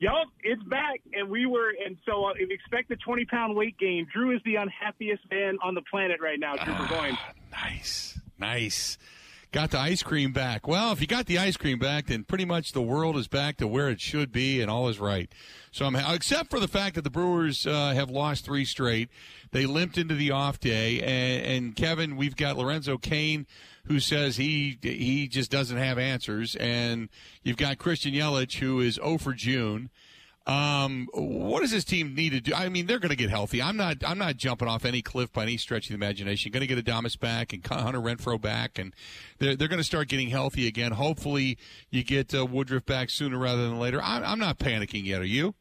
Yup, 0.00 0.26
it's 0.42 0.62
back, 0.64 1.00
and 1.12 1.30
we 1.30 1.46
were, 1.46 1.72
and 1.84 1.96
so 2.04 2.26
uh, 2.26 2.32
expect 2.38 2.88
the 2.88 2.96
twenty 2.96 3.24
pound 3.24 3.54
weight 3.54 3.78
gain. 3.78 4.06
Drew 4.12 4.34
is 4.34 4.42
the 4.44 4.56
unhappiest 4.56 5.22
man 5.30 5.56
on 5.62 5.74
the 5.74 5.82
planet 5.90 6.20
right 6.20 6.38
now. 6.38 6.56
Drew 6.56 6.74
Burgoyne. 6.74 7.16
Nice, 7.52 8.20
nice. 8.38 8.98
Got 9.54 9.70
the 9.70 9.78
ice 9.78 10.02
cream 10.02 10.32
back. 10.32 10.66
Well, 10.66 10.90
if 10.90 11.00
you 11.00 11.06
got 11.06 11.26
the 11.26 11.38
ice 11.38 11.56
cream 11.56 11.78
back, 11.78 12.06
then 12.08 12.24
pretty 12.24 12.44
much 12.44 12.72
the 12.72 12.82
world 12.82 13.16
is 13.16 13.28
back 13.28 13.56
to 13.58 13.68
where 13.68 13.88
it 13.88 14.00
should 14.00 14.32
be, 14.32 14.60
and 14.60 14.68
all 14.68 14.88
is 14.88 14.98
right. 14.98 15.30
So 15.70 15.86
I'm, 15.86 15.94
except 15.94 16.50
for 16.50 16.58
the 16.58 16.66
fact 16.66 16.96
that 16.96 17.02
the 17.02 17.10
Brewers 17.10 17.64
uh, 17.64 17.92
have 17.94 18.10
lost 18.10 18.44
three 18.44 18.64
straight, 18.64 19.10
they 19.52 19.64
limped 19.64 19.96
into 19.96 20.16
the 20.16 20.32
off 20.32 20.58
day, 20.58 21.00
and, 21.00 21.46
and 21.46 21.76
Kevin, 21.76 22.16
we've 22.16 22.34
got 22.34 22.58
Lorenzo 22.58 22.98
Cain, 22.98 23.46
who 23.84 24.00
says 24.00 24.38
he 24.38 24.76
he 24.82 25.28
just 25.28 25.52
doesn't 25.52 25.78
have 25.78 25.98
answers, 26.00 26.56
and 26.56 27.08
you've 27.44 27.56
got 27.56 27.78
Christian 27.78 28.12
Yelich, 28.12 28.54
who 28.54 28.80
is 28.80 28.96
0 28.96 29.18
for 29.18 29.34
June. 29.34 29.88
Um, 30.46 31.08
what 31.14 31.60
does 31.62 31.70
this 31.70 31.84
team 31.84 32.14
need 32.14 32.30
to 32.30 32.40
do? 32.40 32.52
I 32.52 32.68
mean, 32.68 32.84
they're 32.84 32.98
going 32.98 33.10
to 33.10 33.16
get 33.16 33.30
healthy. 33.30 33.62
I'm 33.62 33.78
not. 33.78 33.98
I'm 34.06 34.18
not 34.18 34.36
jumping 34.36 34.68
off 34.68 34.84
any 34.84 35.00
cliff 35.00 35.32
by 35.32 35.44
any 35.44 35.56
stretch 35.56 35.84
of 35.84 35.88
the 35.88 35.94
imagination. 35.94 36.52
Going 36.52 36.60
to 36.60 36.66
get 36.66 36.84
Adames 36.84 37.18
back 37.18 37.54
and 37.54 37.66
Hunter 37.66 38.00
Renfroe 38.00 38.38
back, 38.38 38.78
and 38.78 38.94
they're 39.38 39.56
they're 39.56 39.68
going 39.68 39.78
to 39.78 39.84
start 39.84 40.08
getting 40.08 40.28
healthy 40.28 40.66
again. 40.66 40.92
Hopefully, 40.92 41.56
you 41.90 42.04
get 42.04 42.34
uh, 42.34 42.44
Woodruff 42.44 42.84
back 42.84 43.08
sooner 43.08 43.38
rather 43.38 43.62
than 43.62 43.78
later. 43.78 44.02
I'm, 44.02 44.22
I'm 44.22 44.38
not 44.38 44.58
panicking 44.58 45.06
yet. 45.06 45.22
Are 45.22 45.24
you? 45.24 45.54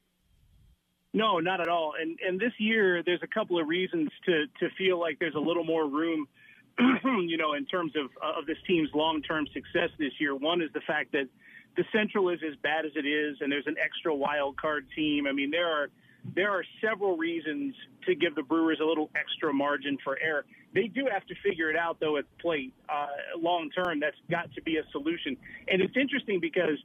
No, 1.13 1.39
not 1.39 1.61
at 1.61 1.69
all. 1.69 1.93
And 1.99 2.19
and 2.27 2.37
this 2.37 2.53
year, 2.57 3.03
there's 3.05 3.23
a 3.23 3.27
couple 3.27 3.57
of 3.61 3.67
reasons 3.69 4.09
to 4.25 4.47
to 4.59 4.69
feel 4.77 4.99
like 4.99 5.17
there's 5.17 5.35
a 5.35 5.39
little 5.39 5.63
more 5.63 5.87
room. 5.87 6.27
you 7.03 7.37
know, 7.37 7.53
in 7.53 7.65
terms 7.65 7.93
of 7.95 8.09
of 8.21 8.45
this 8.45 8.57
team's 8.67 8.89
long 8.93 9.21
term 9.21 9.47
success 9.53 9.89
this 9.99 10.13
year. 10.19 10.35
One 10.35 10.61
is 10.61 10.69
the 10.73 10.81
fact 10.81 11.11
that 11.11 11.27
the 11.75 11.83
Central 11.91 12.29
is 12.29 12.39
as 12.47 12.55
bad 12.61 12.85
as 12.85 12.91
it 12.95 13.05
is, 13.05 13.37
and 13.41 13.51
there's 13.51 13.67
an 13.67 13.75
extra 13.83 14.13
wild 14.13 14.57
card 14.57 14.85
team. 14.95 15.27
I 15.27 15.31
mean, 15.31 15.51
there 15.51 15.67
are 15.67 15.89
there 16.35 16.51
are 16.51 16.63
several 16.81 17.17
reasons 17.17 17.75
to 18.05 18.15
give 18.15 18.35
the 18.35 18.43
Brewers 18.43 18.79
a 18.81 18.85
little 18.85 19.09
extra 19.15 19.53
margin 19.53 19.97
for 20.03 20.17
error. 20.19 20.45
They 20.73 20.87
do 20.87 21.07
have 21.11 21.25
to 21.27 21.35
figure 21.43 21.69
it 21.69 21.75
out, 21.75 21.99
though, 21.99 22.17
at 22.17 22.25
plate. 22.39 22.73
Uh, 22.89 23.07
long 23.37 23.69
term, 23.69 23.99
that's 23.99 24.15
got 24.31 24.51
to 24.53 24.61
be 24.61 24.77
a 24.77 24.83
solution. 24.91 25.37
And 25.67 25.81
it's 25.81 25.97
interesting 25.97 26.39
because 26.39 26.77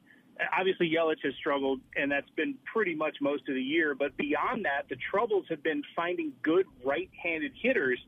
obviously 0.59 0.91
Yelich 0.91 1.23
has 1.25 1.35
struggled, 1.39 1.81
and 1.97 2.11
that's 2.11 2.31
been 2.37 2.55
pretty 2.73 2.95
much 2.95 3.17
most 3.21 3.49
of 3.49 3.55
the 3.55 3.63
year. 3.63 3.95
But 3.95 4.17
beyond 4.17 4.65
that, 4.65 4.89
the 4.89 4.97
troubles 5.11 5.47
have 5.49 5.63
been 5.63 5.83
finding 5.97 6.33
good 6.43 6.67
right-handed 6.85 7.53
hitters. 7.61 7.99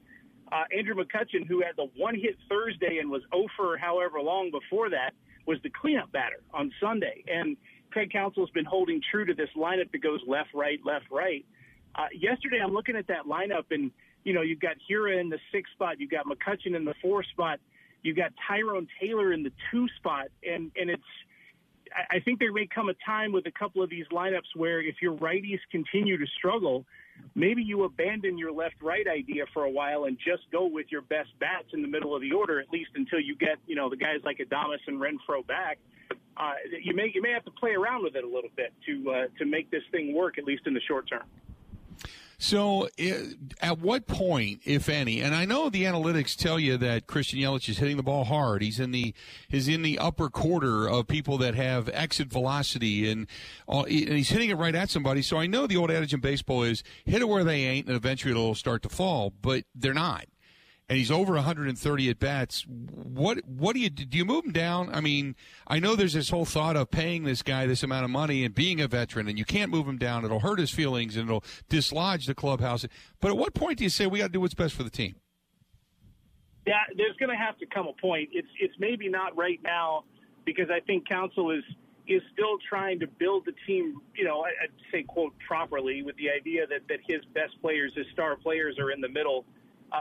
Uh, 0.52 0.64
Andrew 0.76 0.94
McCutchen, 0.94 1.46
who 1.46 1.62
had 1.62 1.76
the 1.76 1.88
one 1.96 2.14
hit 2.14 2.36
Thursday 2.48 2.98
and 2.98 3.10
was 3.10 3.22
over 3.32 3.76
however 3.78 4.20
long 4.20 4.50
before 4.50 4.90
that, 4.90 5.12
was 5.46 5.58
the 5.62 5.70
cleanup 5.70 6.10
batter 6.12 6.40
on 6.52 6.72
Sunday. 6.80 7.24
And 7.28 7.56
Craig 7.90 8.10
Counsell's 8.12 8.50
been 8.50 8.64
holding 8.64 9.00
true 9.10 9.24
to 9.24 9.34
this 9.34 9.48
lineup 9.56 9.90
that 9.92 10.02
goes 10.02 10.20
left, 10.26 10.50
right, 10.54 10.80
left, 10.84 11.06
right. 11.10 11.44
Uh, 11.94 12.06
yesterday, 12.16 12.58
I'm 12.62 12.72
looking 12.72 12.96
at 12.96 13.06
that 13.08 13.26
lineup, 13.26 13.64
and 13.70 13.90
you 14.24 14.32
know 14.32 14.42
you've 14.42 14.60
got 14.60 14.76
Hiura 14.88 15.20
in 15.20 15.28
the 15.28 15.38
sixth 15.52 15.72
spot, 15.72 15.98
you've 15.98 16.10
got 16.10 16.26
McCutchen 16.26 16.76
in 16.76 16.84
the 16.84 16.94
four 17.02 17.24
spot, 17.24 17.58
you've 18.02 18.16
got 18.16 18.32
Tyrone 18.46 18.86
Taylor 19.00 19.32
in 19.32 19.42
the 19.42 19.52
two 19.70 19.86
spot, 19.96 20.26
and 20.44 20.70
and 20.80 20.90
it's. 20.90 21.02
I 22.08 22.20
think 22.20 22.38
there 22.38 22.52
may 22.52 22.68
come 22.72 22.88
a 22.88 22.94
time 23.04 23.32
with 23.32 23.46
a 23.46 23.50
couple 23.50 23.82
of 23.82 23.90
these 23.90 24.06
lineups 24.12 24.54
where 24.54 24.80
if 24.80 25.02
your 25.02 25.16
righties 25.16 25.58
continue 25.72 26.16
to 26.18 26.26
struggle, 26.38 26.86
maybe 27.34 27.62
you 27.62 27.84
abandon 27.84 28.38
your 28.38 28.52
left-right 28.52 29.06
idea 29.06 29.44
for 29.52 29.64
a 29.64 29.70
while 29.70 30.04
and 30.04 30.18
just 30.18 30.42
go 30.50 30.66
with 30.66 30.86
your 30.90 31.02
best 31.02 31.30
bats 31.38 31.68
in 31.72 31.82
the 31.82 31.88
middle 31.88 32.14
of 32.14 32.22
the 32.22 32.32
order, 32.32 32.60
at 32.60 32.70
least 32.70 32.90
until 32.94 33.20
you 33.20 33.36
get 33.36 33.58
you 33.66 33.76
know 33.76 33.88
the 33.88 33.96
guys 33.96 34.20
like 34.24 34.38
Adames 34.38 34.78
and 34.86 35.00
Renfroe 35.00 35.46
back. 35.46 35.78
Uh, 36.36 36.54
you 36.82 36.94
may 36.94 37.10
you 37.14 37.22
may 37.22 37.32
have 37.32 37.44
to 37.44 37.50
play 37.50 37.72
around 37.72 38.02
with 38.02 38.16
it 38.16 38.24
a 38.24 38.26
little 38.26 38.50
bit 38.56 38.72
to 38.86 39.10
uh, 39.10 39.26
to 39.38 39.44
make 39.44 39.70
this 39.70 39.82
thing 39.90 40.14
work, 40.14 40.38
at 40.38 40.44
least 40.44 40.62
in 40.66 40.74
the 40.74 40.80
short 40.88 41.08
term. 41.08 41.24
So, 42.42 42.88
at 43.60 43.80
what 43.80 44.06
point, 44.06 44.62
if 44.64 44.88
any, 44.88 45.20
and 45.20 45.34
I 45.34 45.44
know 45.44 45.68
the 45.68 45.84
analytics 45.84 46.34
tell 46.34 46.58
you 46.58 46.78
that 46.78 47.06
Christian 47.06 47.38
Yelich 47.38 47.68
is 47.68 47.76
hitting 47.76 47.98
the 47.98 48.02
ball 48.02 48.24
hard. 48.24 48.62
He's 48.62 48.80
in 48.80 48.92
the 48.92 49.12
he's 49.48 49.68
in 49.68 49.82
the 49.82 49.98
upper 49.98 50.30
quarter 50.30 50.88
of 50.88 51.06
people 51.06 51.36
that 51.36 51.54
have 51.54 51.90
exit 51.90 52.28
velocity, 52.28 53.10
and 53.10 53.26
uh, 53.68 53.82
and 53.82 54.08
he's 54.08 54.30
hitting 54.30 54.48
it 54.48 54.56
right 54.56 54.74
at 54.74 54.88
somebody. 54.88 55.20
So 55.20 55.36
I 55.36 55.46
know 55.46 55.66
the 55.66 55.76
old 55.76 55.90
adage 55.90 56.14
in 56.14 56.20
baseball 56.20 56.62
is 56.62 56.82
hit 57.04 57.20
it 57.20 57.28
where 57.28 57.44
they 57.44 57.60
ain't, 57.64 57.88
and 57.88 57.94
eventually 57.94 58.30
it'll 58.30 58.54
start 58.54 58.80
to 58.84 58.88
fall. 58.88 59.34
But 59.42 59.64
they're 59.74 59.92
not. 59.92 60.24
And 60.90 60.98
he's 60.98 61.12
over 61.12 61.34
130 61.34 62.10
at 62.10 62.18
bats. 62.18 62.66
What 62.66 63.46
what 63.46 63.74
do 63.74 63.80
you 63.80 63.90
do? 63.90 64.18
You 64.18 64.24
move 64.24 64.44
him 64.44 64.50
down? 64.50 64.92
I 64.92 65.00
mean, 65.00 65.36
I 65.68 65.78
know 65.78 65.94
there's 65.94 66.14
this 66.14 66.30
whole 66.30 66.44
thought 66.44 66.74
of 66.74 66.90
paying 66.90 67.22
this 67.22 67.42
guy 67.42 67.64
this 67.66 67.84
amount 67.84 68.04
of 68.04 68.10
money 68.10 68.44
and 68.44 68.52
being 68.52 68.80
a 68.80 68.88
veteran, 68.88 69.28
and 69.28 69.38
you 69.38 69.44
can't 69.44 69.70
move 69.70 69.86
him 69.86 69.98
down. 69.98 70.24
It'll 70.24 70.40
hurt 70.40 70.58
his 70.58 70.72
feelings 70.72 71.16
and 71.16 71.28
it'll 71.28 71.44
dislodge 71.68 72.26
the 72.26 72.34
clubhouse. 72.34 72.84
But 73.20 73.30
at 73.30 73.36
what 73.36 73.54
point 73.54 73.78
do 73.78 73.84
you 73.84 73.90
say 73.90 74.08
we 74.08 74.18
got 74.18 74.26
to 74.26 74.32
do 74.32 74.40
what's 74.40 74.54
best 74.54 74.74
for 74.74 74.82
the 74.82 74.90
team? 74.90 75.14
Yeah, 76.66 76.74
there's 76.96 77.16
going 77.18 77.30
to 77.30 77.36
have 77.36 77.56
to 77.58 77.66
come 77.66 77.86
a 77.86 77.92
point. 77.92 78.30
It's 78.32 78.50
it's 78.58 78.74
maybe 78.80 79.08
not 79.08 79.36
right 79.36 79.60
now 79.62 80.02
because 80.44 80.70
I 80.70 80.80
think 80.80 81.08
Counsell 81.08 81.52
is 81.52 81.62
is 82.08 82.22
still 82.32 82.58
trying 82.68 82.98
to 82.98 83.06
build 83.06 83.44
the 83.46 83.54
team, 83.64 84.00
you 84.16 84.24
know, 84.24 84.42
I'd 84.42 84.70
say 84.90 85.04
quote 85.04 85.34
properly 85.46 86.02
with 86.02 86.16
the 86.16 86.30
idea 86.30 86.66
that 86.66 86.88
that 86.88 86.98
his 87.06 87.24
best 87.32 87.62
players, 87.62 87.92
his 87.94 88.06
star 88.12 88.34
players, 88.34 88.76
are 88.80 88.90
in 88.90 89.00
the 89.00 89.08
middle 89.08 89.44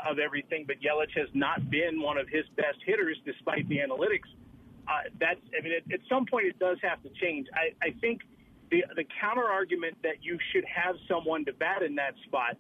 of 0.10 0.20
everything. 0.20 0.66
But 0.68 0.78
Yelich 0.82 1.16
has 1.16 1.30
not 1.34 1.70
been 1.70 2.02
one 2.02 2.18
of 2.18 2.28
his 2.28 2.46
best 2.56 2.78
hitters, 2.86 3.18
despite 3.26 3.68
the 3.70 3.78
analytics. 3.78 4.30
Uh, 4.88 5.10
that's, 5.20 5.42
I 5.58 5.64
mean, 5.64 5.74
at, 5.74 5.94
at 5.94 6.00
some 6.10 6.26
point 6.26 6.48
it 6.48 6.58
does 6.60 6.78
have 6.82 7.02
to 7.04 7.10
change. 7.22 7.48
I, 7.54 7.74
I 7.86 7.92
think 8.02 8.22
the 8.72 8.84
the 8.96 9.06
counter 9.20 9.46
argument 9.46 9.98
that 10.04 10.22
you 10.22 10.38
should 10.52 10.66
have 10.66 10.96
someone 11.08 11.46
to 11.46 11.54
bat 11.54 11.82
in 11.82 11.96
that 11.96 12.14
spot 12.26 12.58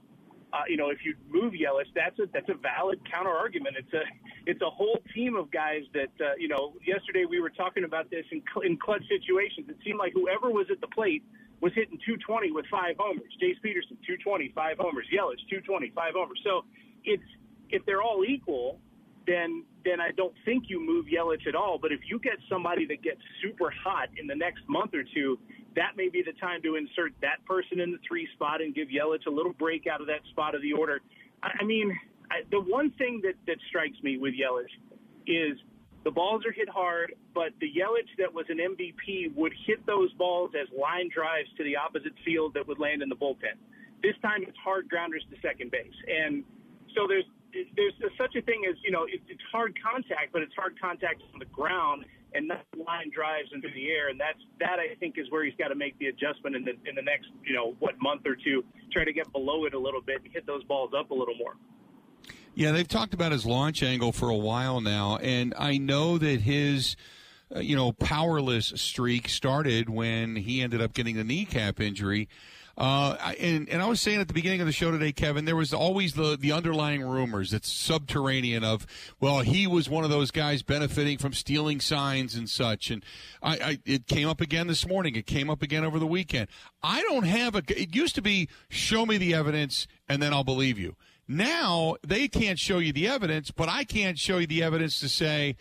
uh, 0.51 0.65
you 0.67 0.77
know, 0.77 0.89
if 0.89 0.99
you 1.05 1.15
move 1.29 1.53
Yelich, 1.53 1.93
that's 1.93 2.17
a 2.19 2.25
that's 2.33 2.49
a 2.49 2.55
valid 2.55 2.99
counter 3.09 3.29
argument. 3.29 3.75
It's 3.77 3.93
a 3.93 4.01
it's 4.49 4.61
a 4.61 4.69
whole 4.69 4.99
team 5.13 5.35
of 5.35 5.51
guys 5.51 5.83
that 5.93 6.13
uh, 6.19 6.33
you 6.37 6.47
know. 6.47 6.73
Yesterday 6.85 7.25
we 7.29 7.39
were 7.39 7.51
talking 7.51 7.83
about 7.83 8.09
this 8.09 8.25
in 8.31 8.41
in 8.65 8.77
clutch 8.77 9.03
situations. 9.07 9.69
It 9.69 9.77
seemed 9.85 9.99
like 9.99 10.13
whoever 10.13 10.49
was 10.49 10.65
at 10.71 10.81
the 10.81 10.87
plate 10.87 11.23
was 11.61 11.73
hitting 11.75 11.99
220 12.01 12.51
with 12.51 12.65
five 12.71 12.95
homers. 12.97 13.29
Jace 13.37 13.61
Peterson 13.61 13.97
220, 14.07 14.49
five 14.55 14.77
homers. 14.79 15.05
Yelich 15.13 15.43
220, 15.49 15.91
five 15.93 16.13
homers. 16.15 16.39
So 16.43 16.65
it's 17.09 17.23
if 17.69 17.85
they're 17.85 18.01
all 18.01 18.23
equal, 18.23 18.79
then 19.27 19.63
then 19.85 19.99
I 19.99 20.11
don't 20.11 20.33
think 20.45 20.65
you 20.67 20.79
move 20.85 21.05
Yelich 21.05 21.47
at 21.47 21.55
all. 21.55 21.79
But 21.81 21.91
if 21.91 22.01
you 22.09 22.19
get 22.19 22.37
somebody 22.49 22.85
that 22.87 23.01
gets 23.01 23.21
super 23.41 23.71
hot 23.83 24.09
in 24.19 24.27
the 24.27 24.35
next 24.35 24.67
month 24.67 24.93
or 24.93 25.03
two, 25.03 25.39
that 25.75 25.95
may 25.95 26.09
be 26.09 26.21
the 26.21 26.33
time 26.33 26.61
to 26.63 26.75
insert 26.75 27.13
that 27.21 27.43
person 27.45 27.79
in 27.79 27.91
the 27.91 27.99
three 28.07 28.27
spot 28.33 28.61
and 28.61 28.75
give 28.75 28.89
Yelich 28.89 29.25
a 29.27 29.29
little 29.29 29.53
break 29.53 29.87
out 29.87 30.01
of 30.01 30.07
that 30.07 30.21
spot 30.31 30.53
of 30.53 30.61
the 30.61 30.73
order. 30.73 30.99
I 31.41 31.63
mean, 31.63 31.97
I, 32.29 32.41
the 32.51 32.59
one 32.59 32.91
thing 32.91 33.21
that, 33.23 33.35
that 33.47 33.57
strikes 33.69 33.97
me 34.03 34.17
with 34.17 34.33
Yelich 34.33 34.73
is 35.25 35.57
the 36.03 36.11
balls 36.11 36.43
are 36.45 36.51
hit 36.51 36.69
hard, 36.69 37.13
but 37.33 37.51
the 37.61 37.67
Yelich 37.67 38.09
that 38.17 38.33
was 38.33 38.45
an 38.49 38.57
MVP 38.57 39.35
would 39.35 39.53
hit 39.65 39.85
those 39.85 40.11
balls 40.13 40.51
as 40.59 40.67
line 40.77 41.09
drives 41.13 41.49
to 41.57 41.63
the 41.63 41.75
opposite 41.77 42.13
field 42.25 42.53
that 42.55 42.67
would 42.67 42.79
land 42.79 43.01
in 43.01 43.09
the 43.09 43.15
bullpen. 43.15 43.55
This 44.03 44.15
time 44.21 44.43
it's 44.43 44.57
hard 44.63 44.89
grounders 44.89 45.23
to 45.29 45.37
second 45.41 45.71
base. 45.71 45.95
And 46.07 46.43
so 46.95 47.07
there's 47.07 47.25
there's 47.75 47.93
such 48.17 48.35
a 48.35 48.41
thing 48.41 48.63
as, 48.69 48.75
you 48.83 48.91
know, 48.91 49.05
it's 49.09 49.41
hard 49.51 49.77
contact, 49.81 50.31
but 50.31 50.41
it's 50.41 50.53
hard 50.55 50.79
contact 50.79 51.21
on 51.33 51.39
the 51.39 51.45
ground 51.45 52.05
and 52.33 52.47
not 52.47 52.63
line 52.85 53.09
drives 53.13 53.49
into 53.53 53.67
the 53.73 53.89
air. 53.89 54.09
And 54.09 54.19
that's 54.19 54.39
that 54.59 54.77
I 54.79 54.95
think 54.99 55.17
is 55.17 55.29
where 55.31 55.43
he's 55.43 55.55
got 55.57 55.69
to 55.69 55.75
make 55.75 55.97
the 55.99 56.07
adjustment 56.07 56.55
in 56.55 56.63
the 56.63 56.71
in 56.87 56.95
the 56.95 57.01
next 57.01 57.27
you 57.43 57.53
know 57.53 57.75
what 57.79 57.95
month 58.01 58.21
or 58.25 58.35
two, 58.35 58.63
try 58.91 59.03
to 59.03 59.13
get 59.13 59.31
below 59.31 59.65
it 59.65 59.73
a 59.73 59.79
little 59.79 60.01
bit 60.01 60.21
and 60.23 60.31
hit 60.31 60.45
those 60.45 60.63
balls 60.63 60.91
up 60.97 61.11
a 61.11 61.13
little 61.13 61.35
more. 61.35 61.55
Yeah, 62.53 62.71
they've 62.71 62.87
talked 62.87 63.13
about 63.13 63.31
his 63.31 63.45
launch 63.45 63.81
angle 63.83 64.11
for 64.11 64.29
a 64.29 64.35
while 64.35 64.81
now, 64.81 65.17
and 65.17 65.53
I 65.57 65.77
know 65.77 66.17
that 66.17 66.41
his. 66.41 66.95
Uh, 67.51 67.61
you 67.61 67.75
know, 67.75 67.91
powerless 67.91 68.67
streak 68.75 69.27
started 69.27 69.89
when 69.89 70.35
he 70.35 70.61
ended 70.61 70.83
up 70.83 70.93
getting 70.93 71.15
the 71.15 71.23
kneecap 71.23 71.79
injury. 71.79 72.29
Uh, 72.79 73.33
and, 73.41 73.67
and 73.67 73.81
I 73.81 73.87
was 73.87 73.99
saying 73.99 74.21
at 74.21 74.29
the 74.29 74.33
beginning 74.33 74.61
of 74.61 74.65
the 74.65 74.71
show 74.71 74.89
today, 74.89 75.11
Kevin, 75.11 75.43
there 75.43 75.57
was 75.57 75.73
always 75.73 76.13
the, 76.13 76.37
the 76.39 76.53
underlying 76.53 77.01
rumors 77.01 77.51
that's 77.51 77.69
subterranean 77.69 78.63
of, 78.63 78.87
well, 79.19 79.41
he 79.41 79.67
was 79.67 79.89
one 79.89 80.05
of 80.05 80.09
those 80.09 80.31
guys 80.31 80.63
benefiting 80.63 81.17
from 81.17 81.33
stealing 81.33 81.81
signs 81.81 82.35
and 82.35 82.49
such. 82.49 82.89
And 82.89 83.03
I, 83.43 83.57
I 83.57 83.79
it 83.85 84.07
came 84.07 84.29
up 84.29 84.39
again 84.39 84.67
this 84.67 84.87
morning. 84.87 85.17
It 85.17 85.27
came 85.27 85.49
up 85.49 85.61
again 85.61 85.83
over 85.83 85.99
the 85.99 86.07
weekend. 86.07 86.47
I 86.81 87.01
don't 87.03 87.25
have 87.25 87.53
a, 87.53 87.63
it 87.67 87.93
used 87.93 88.15
to 88.15 88.21
be 88.21 88.47
show 88.69 89.05
me 89.05 89.17
the 89.17 89.33
evidence 89.33 89.85
and 90.07 90.21
then 90.21 90.33
I'll 90.33 90.45
believe 90.45 90.79
you. 90.79 90.95
Now 91.27 91.97
they 92.07 92.29
can't 92.29 92.57
show 92.57 92.79
you 92.79 92.93
the 92.93 93.09
evidence, 93.09 93.51
but 93.51 93.67
I 93.67 93.83
can't 93.83 94.17
show 94.17 94.37
you 94.37 94.47
the 94.47 94.63
evidence 94.63 95.01
to 95.01 95.09
say, 95.09 95.57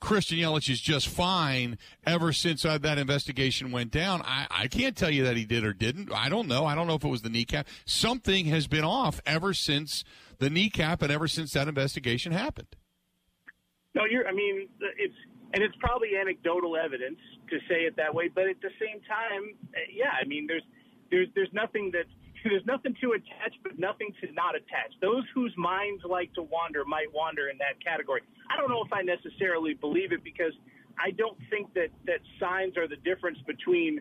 Christian 0.00 0.38
Yelich 0.38 0.70
is 0.70 0.80
just 0.80 1.08
fine 1.08 1.78
ever 2.06 2.32
since 2.32 2.64
uh, 2.64 2.78
that 2.78 2.98
investigation 2.98 3.70
went 3.70 3.90
down. 3.90 4.22
I, 4.22 4.46
I 4.50 4.68
can't 4.68 4.96
tell 4.96 5.10
you 5.10 5.24
that 5.24 5.36
he 5.36 5.44
did 5.44 5.62
or 5.64 5.72
didn't. 5.72 6.12
I 6.12 6.28
don't 6.28 6.48
know. 6.48 6.64
I 6.64 6.74
don't 6.74 6.86
know 6.86 6.94
if 6.94 7.04
it 7.04 7.08
was 7.08 7.22
the 7.22 7.28
kneecap. 7.28 7.68
Something 7.84 8.46
has 8.46 8.66
been 8.66 8.84
off 8.84 9.20
ever 9.26 9.52
since 9.52 10.04
the 10.38 10.50
kneecap 10.50 11.02
and 11.02 11.12
ever 11.12 11.28
since 11.28 11.52
that 11.52 11.68
investigation 11.68 12.32
happened. 12.32 12.76
No, 13.94 14.02
you're. 14.10 14.26
I 14.26 14.32
mean, 14.32 14.68
it's 14.98 15.14
and 15.52 15.62
it's 15.62 15.74
probably 15.80 16.16
anecdotal 16.16 16.76
evidence 16.76 17.18
to 17.50 17.58
say 17.68 17.82
it 17.82 17.96
that 17.96 18.14
way, 18.14 18.28
but 18.28 18.48
at 18.48 18.60
the 18.62 18.70
same 18.80 19.00
time, 19.02 19.54
yeah. 19.92 20.12
I 20.20 20.26
mean, 20.26 20.46
there's 20.46 20.62
there's 21.10 21.28
there's 21.34 21.52
nothing 21.52 21.90
that 21.92 22.06
there's 22.44 22.66
nothing 22.66 22.96
to 23.00 23.12
attach, 23.12 23.54
but 23.62 23.78
nothing 23.78 24.14
to 24.20 24.32
not 24.32 24.54
attach. 24.54 24.94
Those 25.00 25.24
whose 25.34 25.54
minds 25.56 26.02
like 26.08 26.32
to 26.34 26.42
wander 26.42 26.84
might 26.84 27.12
wander 27.12 27.48
in 27.48 27.58
that 27.58 27.82
category. 27.84 28.22
I 28.50 28.56
don't 28.56 28.70
know 28.70 28.82
if 28.84 28.92
I 28.92 29.02
necessarily 29.02 29.74
believe 29.74 30.12
it 30.12 30.24
because 30.24 30.52
I 30.98 31.10
don't 31.12 31.38
think 31.48 31.72
that 31.74 31.88
that 32.06 32.20
signs 32.38 32.76
are 32.76 32.88
the 32.88 32.96
difference 32.96 33.38
between 33.46 34.00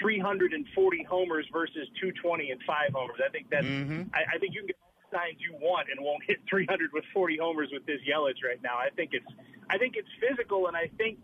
340 0.00 1.02
homers 1.04 1.46
versus 1.52 1.88
220 2.00 2.50
and 2.50 2.60
five 2.66 2.92
homers. 2.94 3.18
I 3.24 3.30
think 3.30 3.50
that 3.50 3.64
mm-hmm. 3.64 4.02
I, 4.14 4.36
I 4.36 4.38
think 4.38 4.54
you 4.54 4.60
can 4.60 4.68
get 4.68 4.76
all 4.80 4.94
the 4.96 5.16
signs 5.16 5.36
you 5.40 5.54
want 5.60 5.88
and 5.90 6.04
won't 6.04 6.22
hit 6.24 6.38
300 6.48 6.90
with 6.92 7.04
40 7.12 7.38
homers 7.38 7.68
with 7.72 7.84
this 7.86 8.00
Yelich 8.08 8.46
right 8.46 8.62
now. 8.62 8.76
I 8.76 8.90
think 8.94 9.10
it's 9.12 9.28
I 9.70 9.76
think 9.76 9.96
it's 9.96 10.08
physical, 10.16 10.66
and 10.66 10.76
I 10.76 10.90
think 10.96 11.18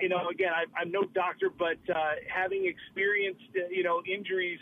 you 0.00 0.08
know 0.08 0.28
again 0.28 0.52
I, 0.54 0.64
I'm 0.80 0.90
no 0.90 1.04
doctor, 1.14 1.50
but 1.50 1.78
uh, 1.94 2.16
having 2.32 2.66
experienced 2.66 3.50
uh, 3.56 3.68
you 3.68 3.82
know 3.82 4.02
injuries 4.06 4.60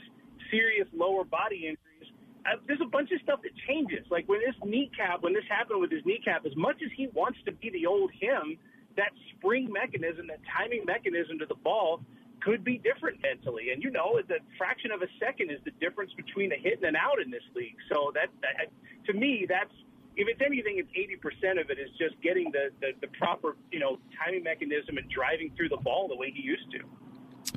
serious 0.53 0.87
lower 0.93 1.25
body 1.25 1.67
injuries. 1.73 2.13
Uh, 2.45 2.59
there's 2.67 2.83
a 2.83 2.91
bunch 2.91 3.11
of 3.13 3.21
stuff 3.23 3.41
that 3.43 3.53
changes. 3.67 4.05
Like 4.11 4.29
when 4.29 4.41
this 4.41 4.57
kneecap, 4.65 5.23
when 5.23 5.33
this 5.33 5.45
happened 5.49 5.81
with 5.81 5.91
his 5.91 6.05
kneecap, 6.05 6.45
as 6.45 6.55
much 6.57 6.77
as 6.85 6.91
he 6.97 7.09
wants 7.15 7.39
to 7.47 7.53
be 7.53 7.71
the 7.71 7.87
old 7.87 8.11
him, 8.13 8.59
that 8.97 9.11
spring 9.35 9.73
mechanism, 9.73 10.27
that 10.29 10.41
timing 10.51 10.85
mechanism 10.85 11.39
to 11.39 11.47
the 11.47 11.55
ball 11.55 12.03
could 12.43 12.65
be 12.65 12.79
different 12.79 13.23
mentally. 13.23 13.71
And 13.71 13.83
you 13.83 13.91
know, 13.91 14.21
the 14.27 14.39
fraction 14.59 14.91
of 14.91 15.03
a 15.03 15.11
second 15.19 15.51
is 15.51 15.59
the 15.65 15.71
difference 15.81 16.13
between 16.15 16.53
a 16.53 16.59
hit 16.59 16.83
and 16.83 16.85
an 16.85 16.97
out 16.97 17.23
in 17.25 17.31
this 17.31 17.47
league. 17.55 17.79
So 17.91 18.13
that, 18.15 18.29
that 18.43 18.69
to 19.07 19.13
me, 19.13 19.47
that's 19.49 19.73
if 20.17 20.29
it's 20.29 20.43
anything, 20.45 20.77
it's 20.77 20.91
eighty 20.95 21.17
percent 21.17 21.59
of 21.59 21.71
it 21.71 21.79
is 21.79 21.89
just 21.97 22.21
getting 22.21 22.51
the, 22.53 22.69
the 22.81 22.93
the 23.01 23.09
proper 23.17 23.57
you 23.71 23.79
know 23.79 23.99
timing 24.19 24.43
mechanism 24.43 24.99
and 24.99 25.09
driving 25.09 25.53
through 25.57 25.71
the 25.71 25.81
ball 25.81 26.09
the 26.09 26.17
way 26.17 26.33
he 26.35 26.43
used 26.43 26.71
to. 26.73 26.81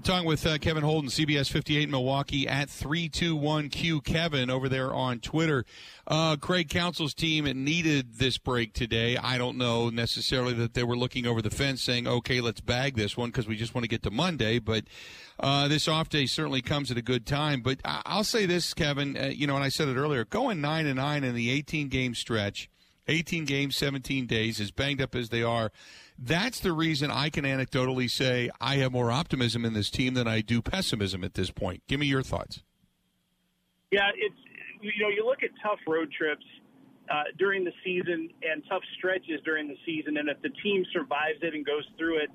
Talking 0.04 0.28
with 0.28 0.46
uh, 0.46 0.60
Kevin 0.60 0.84
Holden, 0.84 1.10
CBS 1.10 1.50
58 1.50 1.90
Milwaukee 1.90 2.48
at 2.48 2.68
321Q 2.68 4.04
Kevin 4.04 4.52
over 4.52 4.70
there 4.70 4.94
on 4.94 5.20
Twitter. 5.20 5.66
Uh, 6.06 6.36
Craig 6.36 6.70
Counsell's 6.70 7.16
team 7.16 7.46
needed 7.64 8.14
this 8.16 8.38
break 8.38 8.74
today. 8.74 9.18
I 9.18 9.40
don't 9.40 9.58
know 9.58 9.90
necessarily 9.90 10.54
that 10.54 10.76
they 10.76 10.84
were 10.84 10.96
looking 10.96 11.26
over 11.26 11.42
the 11.42 11.50
fence 11.50 11.82
saying, 11.82 12.08
okay, 12.08 12.40
let's 12.40 12.62
bag 12.62 12.96
this 12.96 13.18
one 13.18 13.30
because 13.30 13.48
we 13.48 13.56
just 13.56 13.74
want 13.74 13.84
to 13.84 13.88
get 13.88 14.04
to 14.04 14.12
Monday. 14.12 14.60
But 14.60 14.84
uh, 15.40 15.68
this 15.70 15.88
off 15.88 16.10
day 16.10 16.28
certainly 16.28 16.62
comes 16.62 16.92
at 16.92 16.98
a 16.98 17.02
good 17.02 17.26
time. 17.26 17.62
But 17.62 17.80
I'll 17.84 18.24
say 18.24 18.46
this, 18.46 18.76
Kevin, 18.76 19.18
uh, 19.18 19.26
you 19.28 19.48
know, 19.48 19.56
and 19.56 19.64
I 19.64 19.70
said 19.70 19.88
it 19.88 19.98
earlier, 19.98 20.24
going 20.24 20.62
9 20.62 20.86
and 20.86 20.98
9 20.98 21.24
in 21.24 21.34
the 21.34 21.50
18 21.50 21.88
game 21.88 22.14
stretch, 22.14 22.70
18 23.08 23.46
games, 23.46 23.76
17 23.78 24.28
days, 24.28 24.60
as 24.60 24.70
banged 24.70 25.02
up 25.02 25.16
as 25.16 25.30
they 25.30 25.42
are 25.42 25.72
that's 26.18 26.60
the 26.60 26.72
reason 26.72 27.12
I 27.12 27.30
can 27.30 27.44
anecdotally 27.44 28.10
say 28.10 28.50
I 28.62 28.78
have 28.78 28.92
more 28.92 29.12
optimism 29.12 29.66
in 29.66 29.74
this 29.74 29.90
team 29.90 30.14
than 30.14 30.28
I 30.28 30.42
do 30.42 30.62
pessimism 30.62 31.24
at 31.24 31.34
this 31.34 31.52
point. 31.52 31.84
Give 31.88 32.00
me 32.00 32.08
your 32.08 32.24
thoughts. 32.24 32.64
Yeah, 33.92 34.10
it's 34.16 34.36
you 34.82 34.92
know 35.04 35.10
you 35.10 35.26
look 35.26 35.44
at 35.44 35.50
tough 35.62 35.80
road 35.88 36.12
trips 36.12 36.46
uh, 37.10 37.24
during 37.38 37.64
the 37.64 37.74
season 37.84 38.30
and 38.42 38.64
tough 38.70 38.84
stretches 38.98 39.42
during 39.44 39.68
the 39.68 39.78
season, 39.86 40.18
and 40.18 40.30
if 40.30 40.42
the 40.42 40.50
team 40.64 40.86
survives 40.94 41.40
it 41.42 41.54
and 41.54 41.66
goes 41.66 41.86
through 41.98 42.20
it, 42.20 42.30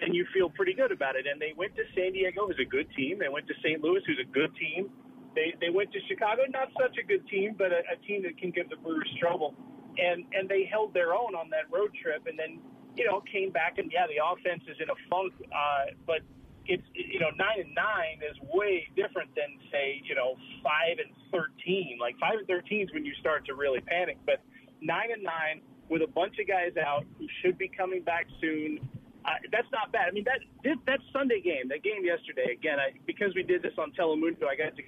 then 0.00 0.14
you 0.14 0.26
feel 0.34 0.50
pretty 0.50 0.74
good 0.74 0.92
about 0.92 1.16
it. 1.16 1.26
And 1.30 1.40
they 1.40 1.52
went 1.56 1.74
to 1.76 1.82
San 1.94 2.12
Diego, 2.12 2.46
who's 2.46 2.60
a 2.60 2.68
good 2.68 2.88
team. 2.96 3.18
They 3.18 3.28
went 3.28 3.46
to 3.48 3.54
St. 3.62 3.82
Louis, 3.82 4.00
who's 4.06 4.20
a 4.20 4.30
good 4.30 4.54
team. 4.56 4.90
They 5.34 5.54
they 5.60 5.70
went 5.70 5.92
to 5.92 6.00
Chicago, 6.08 6.42
not 6.50 6.68
such 6.78 6.98
a 7.02 7.06
good 7.06 7.26
team, 7.28 7.54
but 7.56 7.72
a, 7.72 7.80
a 7.92 7.96
team 8.06 8.22
that 8.22 8.36
can 8.36 8.50
give 8.50 8.68
the 8.68 8.76
Brewers 8.76 9.08
trouble. 9.20 9.54
And 9.96 10.24
and 10.32 10.48
they 10.48 10.68
held 10.70 10.92
their 10.92 11.14
own 11.14 11.34
on 11.34 11.48
that 11.50 11.72
road 11.72 11.90
trip, 11.96 12.26
and 12.26 12.38
then 12.38 12.60
you 12.96 13.04
know, 13.06 13.22
came 13.30 13.50
back 13.50 13.78
and 13.78 13.90
yeah, 13.92 14.06
the 14.06 14.20
offense 14.20 14.62
is 14.68 14.76
in 14.80 14.90
a 14.90 14.98
funk, 15.08 15.32
uh, 15.48 15.92
but 16.06 16.20
it's 16.66 16.82
you 16.94 17.18
know 17.18 17.30
nine 17.36 17.58
and 17.58 17.74
nine 17.74 18.22
is 18.22 18.36
way 18.52 18.86
different 18.94 19.34
than 19.34 19.58
say 19.70 20.00
you 20.04 20.14
know 20.14 20.36
five 20.62 20.98
and 20.98 21.10
thirteen. 21.32 21.98
Like 22.00 22.18
five 22.18 22.38
and 22.38 22.46
thirteen 22.46 22.82
is 22.86 22.92
when 22.92 23.04
you 23.04 23.14
start 23.20 23.46
to 23.46 23.54
really 23.54 23.80
panic, 23.80 24.18
but 24.26 24.40
nine 24.80 25.10
and 25.12 25.22
nine 25.22 25.62
with 25.88 26.02
a 26.02 26.06
bunch 26.06 26.38
of 26.40 26.46
guys 26.46 26.72
out 26.78 27.04
who 27.18 27.26
should 27.42 27.58
be 27.58 27.68
coming 27.68 28.02
back 28.02 28.26
soon. 28.40 28.78
Uh, 29.24 29.38
that's 29.52 29.70
not 29.72 29.92
bad. 29.92 30.08
I 30.08 30.10
mean 30.12 30.24
that 30.24 30.40
that 30.86 31.00
Sunday 31.12 31.40
game, 31.40 31.68
that 31.68 31.82
game 31.82 32.04
yesterday. 32.04 32.52
Again, 32.52 32.78
I, 32.78 32.92
because 33.06 33.34
we 33.34 33.42
did 33.42 33.62
this 33.62 33.74
on 33.78 33.92
Telemundo, 33.92 34.46
I 34.46 34.56
got 34.56 34.76
to 34.76 34.82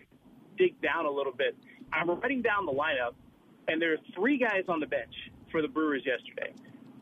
dig 0.58 0.80
down 0.80 1.06
a 1.06 1.10
little 1.10 1.32
bit. 1.32 1.56
I'm 1.92 2.10
writing 2.10 2.42
down 2.42 2.66
the 2.66 2.72
lineup, 2.72 3.14
and 3.68 3.80
there 3.80 3.92
are 3.94 4.02
three 4.14 4.38
guys 4.38 4.64
on 4.68 4.80
the 4.80 4.86
bench 4.86 5.14
for 5.50 5.62
the 5.62 5.68
Brewers 5.68 6.02
yesterday. 6.04 6.52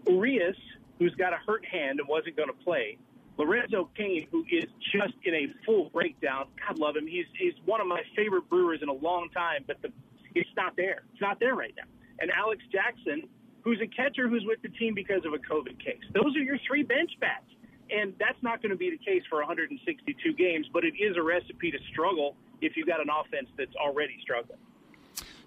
Urias, 0.06 0.56
who's 0.98 1.14
got 1.16 1.32
a 1.32 1.38
hurt 1.46 1.64
hand 1.64 2.00
and 2.00 2.08
wasn't 2.08 2.36
going 2.36 2.48
to 2.48 2.64
play, 2.64 2.98
Lorenzo 3.38 3.88
Cain, 3.96 4.26
who 4.30 4.44
is 4.50 4.64
just 4.92 5.14
in 5.24 5.34
a 5.34 5.46
full 5.64 5.90
breakdown. 5.90 6.46
God 6.66 6.78
love 6.78 6.96
him. 6.96 7.06
He's 7.06 7.26
he's 7.38 7.54
one 7.64 7.80
of 7.80 7.86
my 7.86 8.02
favorite 8.14 8.48
Brewers 8.48 8.80
in 8.82 8.88
a 8.88 8.94
long 8.94 9.28
time, 9.34 9.64
but 9.66 9.80
the 9.82 9.88
it's 10.34 10.50
not 10.56 10.76
there. 10.76 11.04
It's 11.12 11.20
not 11.20 11.40
there 11.40 11.54
right 11.54 11.74
now. 11.76 11.88
And 12.20 12.30
Alex 12.30 12.62
Jackson, 12.70 13.28
who's 13.62 13.80
a 13.82 13.86
catcher 13.86 14.28
who's 14.28 14.44
with 14.46 14.62
the 14.62 14.68
team 14.78 14.94
because 14.94 15.24
of 15.24 15.32
a 15.34 15.38
COVID 15.38 15.82
case. 15.82 16.02
Those 16.14 16.36
are 16.36 16.42
your 16.42 16.58
three 16.66 16.82
bench 16.82 17.10
bats. 17.20 17.44
And 17.90 18.14
that's 18.18 18.40
not 18.42 18.62
going 18.62 18.70
to 18.70 18.76
be 18.76 18.90
the 18.90 18.98
case 19.04 19.22
for 19.28 19.38
162 19.40 20.32
games, 20.34 20.66
but 20.72 20.84
it 20.84 20.94
is 20.96 21.16
a 21.16 21.22
recipe 21.22 21.70
to 21.70 21.78
struggle 21.92 22.36
if 22.62 22.72
you've 22.76 22.86
got 22.86 23.00
an 23.00 23.08
offense 23.12 23.48
that's 23.58 23.74
already 23.76 24.16
struggling. 24.22 24.58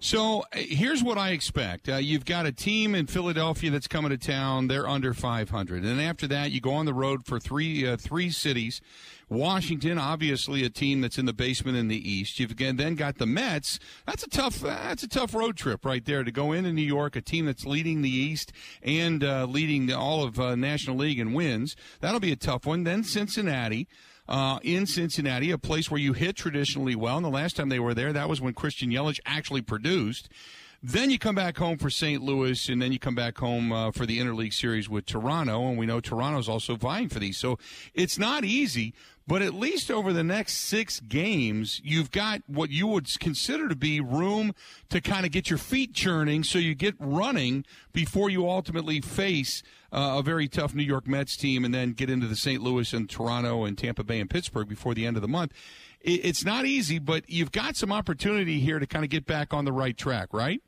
So 0.00 0.40
uh, 0.40 0.44
here's 0.52 1.02
what 1.02 1.18
I 1.18 1.30
expect. 1.30 1.88
Uh, 1.88 1.96
you've 1.96 2.24
got 2.24 2.46
a 2.46 2.52
team 2.52 2.94
in 2.94 3.06
Philadelphia 3.06 3.70
that's 3.70 3.88
coming 3.88 4.10
to 4.10 4.18
town. 4.18 4.68
They're 4.68 4.86
under 4.86 5.14
500, 5.14 5.84
and 5.84 6.00
after 6.00 6.26
that, 6.28 6.50
you 6.50 6.60
go 6.60 6.74
on 6.74 6.86
the 6.86 6.94
road 6.94 7.24
for 7.24 7.38
three 7.38 7.86
uh, 7.86 7.96
three 7.96 8.30
cities. 8.30 8.80
Washington, 9.28 9.98
obviously, 9.98 10.64
a 10.64 10.70
team 10.70 11.00
that's 11.00 11.18
in 11.18 11.26
the 11.26 11.32
basement 11.32 11.76
in 11.76 11.88
the 11.88 12.10
East. 12.10 12.38
You've 12.38 12.52
again 12.52 12.76
then 12.76 12.94
got 12.94 13.18
the 13.18 13.26
Mets. 13.26 13.80
That's 14.06 14.22
a 14.22 14.28
tough. 14.28 14.60
That's 14.60 15.02
a 15.02 15.08
tough 15.08 15.34
road 15.34 15.56
trip 15.56 15.84
right 15.84 16.04
there 16.04 16.22
to 16.22 16.30
go 16.30 16.52
into 16.52 16.72
New 16.72 16.82
York, 16.82 17.16
a 17.16 17.20
team 17.20 17.46
that's 17.46 17.66
leading 17.66 18.02
the 18.02 18.10
East 18.10 18.52
and 18.82 19.24
uh, 19.24 19.46
leading 19.46 19.92
all 19.92 20.22
of 20.22 20.38
uh, 20.38 20.54
National 20.54 20.96
League 20.96 21.18
in 21.18 21.32
wins. 21.32 21.74
That'll 22.00 22.20
be 22.20 22.32
a 22.32 22.36
tough 22.36 22.66
one. 22.66 22.84
Then 22.84 23.02
Cincinnati 23.02 23.88
uh, 24.28 24.58
in 24.62 24.86
Cincinnati, 24.86 25.50
a 25.50 25.58
place 25.58 25.90
where 25.90 26.00
you 26.00 26.12
hit 26.12 26.36
traditionally 26.36 26.94
well. 26.94 27.16
And 27.16 27.24
the 27.24 27.30
last 27.30 27.56
time 27.56 27.68
they 27.68 27.78
were 27.78 27.94
there, 27.94 28.12
that 28.12 28.28
was 28.28 28.40
when 28.40 28.54
Christian 28.54 28.90
Yelich 28.90 29.20
actually 29.24 29.62
produced. 29.62 30.28
Then 30.82 31.10
you 31.10 31.18
come 31.18 31.34
back 31.34 31.56
home 31.56 31.78
for 31.78 31.90
St. 31.90 32.22
Louis, 32.22 32.68
and 32.68 32.80
then 32.80 32.92
you 32.92 32.98
come 32.98 33.14
back 33.14 33.38
home 33.38 33.72
uh, 33.72 33.90
for 33.90 34.06
the 34.06 34.18
interleague 34.18 34.52
series 34.52 34.88
with 34.88 35.06
Toronto, 35.06 35.68
and 35.68 35.78
we 35.78 35.86
know 35.86 36.00
Toronto's 36.00 36.48
also 36.48 36.76
vying 36.76 37.08
for 37.08 37.18
these. 37.18 37.38
So 37.38 37.58
it's 37.94 38.18
not 38.18 38.44
easy, 38.44 38.94
but 39.26 39.42
at 39.42 39.54
least 39.54 39.90
over 39.90 40.12
the 40.12 40.22
next 40.22 40.54
six 40.54 41.00
games, 41.00 41.80
you've 41.82 42.12
got 42.12 42.42
what 42.46 42.70
you 42.70 42.86
would 42.86 43.08
consider 43.18 43.68
to 43.68 43.74
be 43.74 44.00
room 44.00 44.54
to 44.90 45.00
kind 45.00 45.26
of 45.26 45.32
get 45.32 45.50
your 45.50 45.58
feet 45.58 45.94
churning 45.94 46.44
so 46.44 46.58
you 46.58 46.74
get 46.74 46.94
running 47.00 47.64
before 47.92 48.30
you 48.30 48.48
ultimately 48.48 49.00
face 49.00 49.62
uh, 49.92 50.16
a 50.18 50.22
very 50.22 50.46
tough 50.46 50.74
New 50.74 50.84
York 50.84 51.08
Mets 51.08 51.36
team 51.36 51.64
and 51.64 51.74
then 51.74 51.92
get 51.92 52.08
into 52.10 52.26
the 52.28 52.36
St. 52.36 52.62
Louis 52.62 52.92
and 52.92 53.10
Toronto 53.10 53.64
and 53.64 53.76
Tampa 53.76 54.04
Bay 54.04 54.20
and 54.20 54.30
Pittsburgh 54.30 54.68
before 54.68 54.94
the 54.94 55.06
end 55.06 55.16
of 55.16 55.22
the 55.22 55.28
month. 55.28 55.52
It's 56.08 56.44
not 56.44 56.66
easy, 56.66 57.00
but 57.00 57.28
you've 57.28 57.50
got 57.50 57.76
some 57.76 57.90
opportunity 57.90 58.60
here 58.60 58.78
to 58.78 58.86
kind 58.86 59.04
of 59.04 59.10
get 59.10 59.26
back 59.26 59.52
on 59.52 59.64
the 59.64 59.72
right 59.72 59.96
track, 59.96 60.28
right? 60.32 60.62